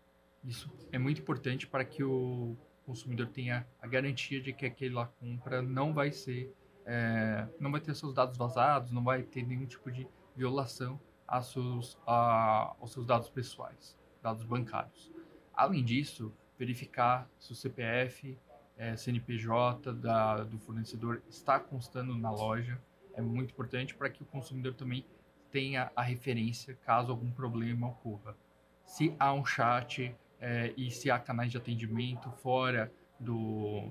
[0.45, 5.63] Isso é muito importante para que o consumidor tenha a garantia de que aquela compra
[5.63, 9.91] não vai ser, é, não vai ter seus dados vazados, não vai ter nenhum tipo
[9.91, 10.07] de
[10.37, 11.01] violação
[11.41, 15.11] seus, a, aos seus dados pessoais, dados bancários.
[15.55, 16.33] Além disso,
[16.63, 18.39] verificar se o CPF,
[18.79, 22.81] é, CNPJ da, do fornecedor está constando na loja.
[23.15, 25.05] É muito importante para que o consumidor também
[25.51, 28.37] tenha a referência caso algum problema ocorra.
[28.85, 33.91] Se há um chat é, e se há canais de atendimento fora do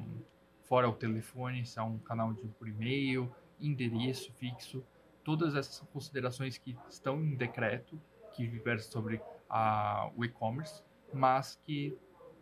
[0.61, 3.29] fora o telefone, se há um canal de por e-mail,
[3.59, 4.81] endereço fixo,
[5.25, 8.01] todas essas considerações que estão em decreto
[8.33, 10.81] que versa sobre a, o e-commerce,
[11.13, 11.97] mas que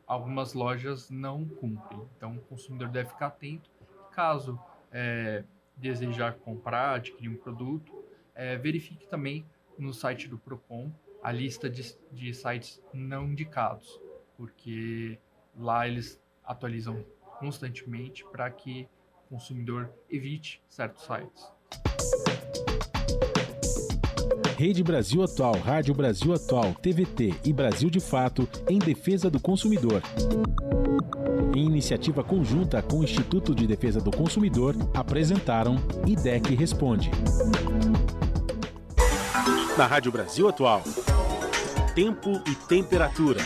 [0.10, 2.02] algumas lojas não cumprem.
[2.18, 3.70] Então, o consumidor deve ficar atento.
[4.12, 4.60] Caso
[4.92, 5.44] é,
[5.78, 8.04] desejar comprar, adquirir um produto,
[8.34, 9.46] é, verifique também
[9.78, 10.92] no site do Procon
[11.22, 14.02] a lista de, de sites não indicados,
[14.36, 15.20] porque
[15.56, 17.06] lá eles atualizam
[17.38, 18.90] constantemente para que
[19.28, 22.29] o consumidor evite certos sites.
[24.60, 30.04] Rede Brasil Atual, Rádio Brasil Atual, TVT e Brasil de Fato em defesa do consumidor.
[31.56, 37.10] Em iniciativa conjunta com o Instituto de Defesa do Consumidor, apresentaram IDEC Responde.
[39.78, 40.84] Na Rádio Brasil Atual,
[41.96, 43.40] tempo e temperatura.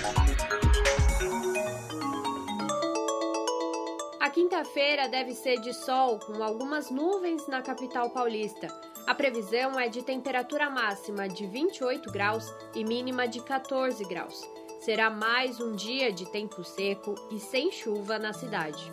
[4.20, 8.68] A quinta-feira deve ser de sol com algumas nuvens na capital paulista.
[9.06, 14.42] A previsão é de temperatura máxima de 28 graus e mínima de 14 graus.
[14.80, 18.90] Será mais um dia de tempo seco e sem chuva na cidade.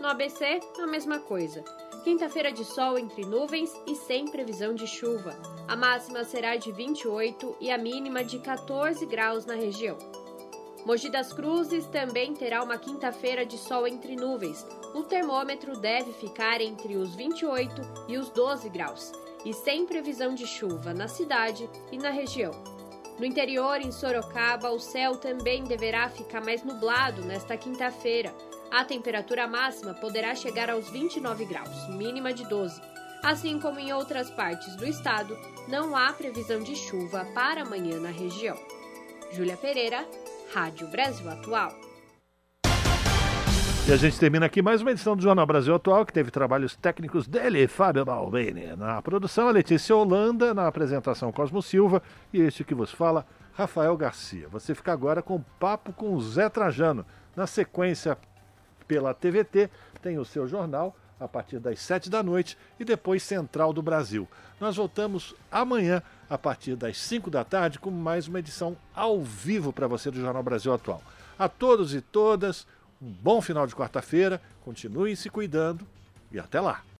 [0.00, 1.64] No ABC, a mesma coisa.
[2.04, 5.34] Quinta-feira de sol entre nuvens e sem previsão de chuva.
[5.66, 9.96] A máxima será de 28 e a mínima de 14 graus na região.
[10.84, 14.64] Mogi das Cruzes também terá uma quinta-feira de sol entre nuvens.
[14.94, 19.10] O termômetro deve ficar entre os 28 e os 12 graus
[19.44, 22.52] e sem previsão de chuva na cidade e na região.
[23.18, 28.32] No interior, em Sorocaba, o céu também deverá ficar mais nublado nesta quinta-feira.
[28.70, 32.80] A temperatura máxima poderá chegar aos 29 graus, mínima de 12.
[33.22, 35.36] Assim como em outras partes do estado,
[35.66, 38.56] não há previsão de chuva para amanhã na região.
[39.32, 40.06] Júlia Pereira,
[40.52, 41.87] Rádio Brasil Atual.
[43.88, 46.76] E a gente termina aqui mais uma edição do Jornal Brasil Atual, que teve trabalhos
[46.76, 48.76] técnicos dele, Fábio Balbini.
[48.76, 53.24] Na produção, a Letícia Holanda, na apresentação, Cosmo Silva, e este que vos fala,
[53.54, 54.46] Rafael Garcia.
[54.50, 57.06] Você fica agora com papo com o Zé Trajano.
[57.34, 58.18] Na sequência,
[58.86, 59.70] pela TVT,
[60.02, 64.28] tem o seu jornal, a partir das sete da noite, e depois Central do Brasil.
[64.60, 69.72] Nós voltamos amanhã, a partir das cinco da tarde, com mais uma edição ao vivo
[69.72, 71.02] para você do Jornal Brasil Atual.
[71.38, 72.66] A todos e todas,
[73.00, 75.86] um bom final de quarta-feira, continuem se cuidando
[76.30, 76.82] e até lá!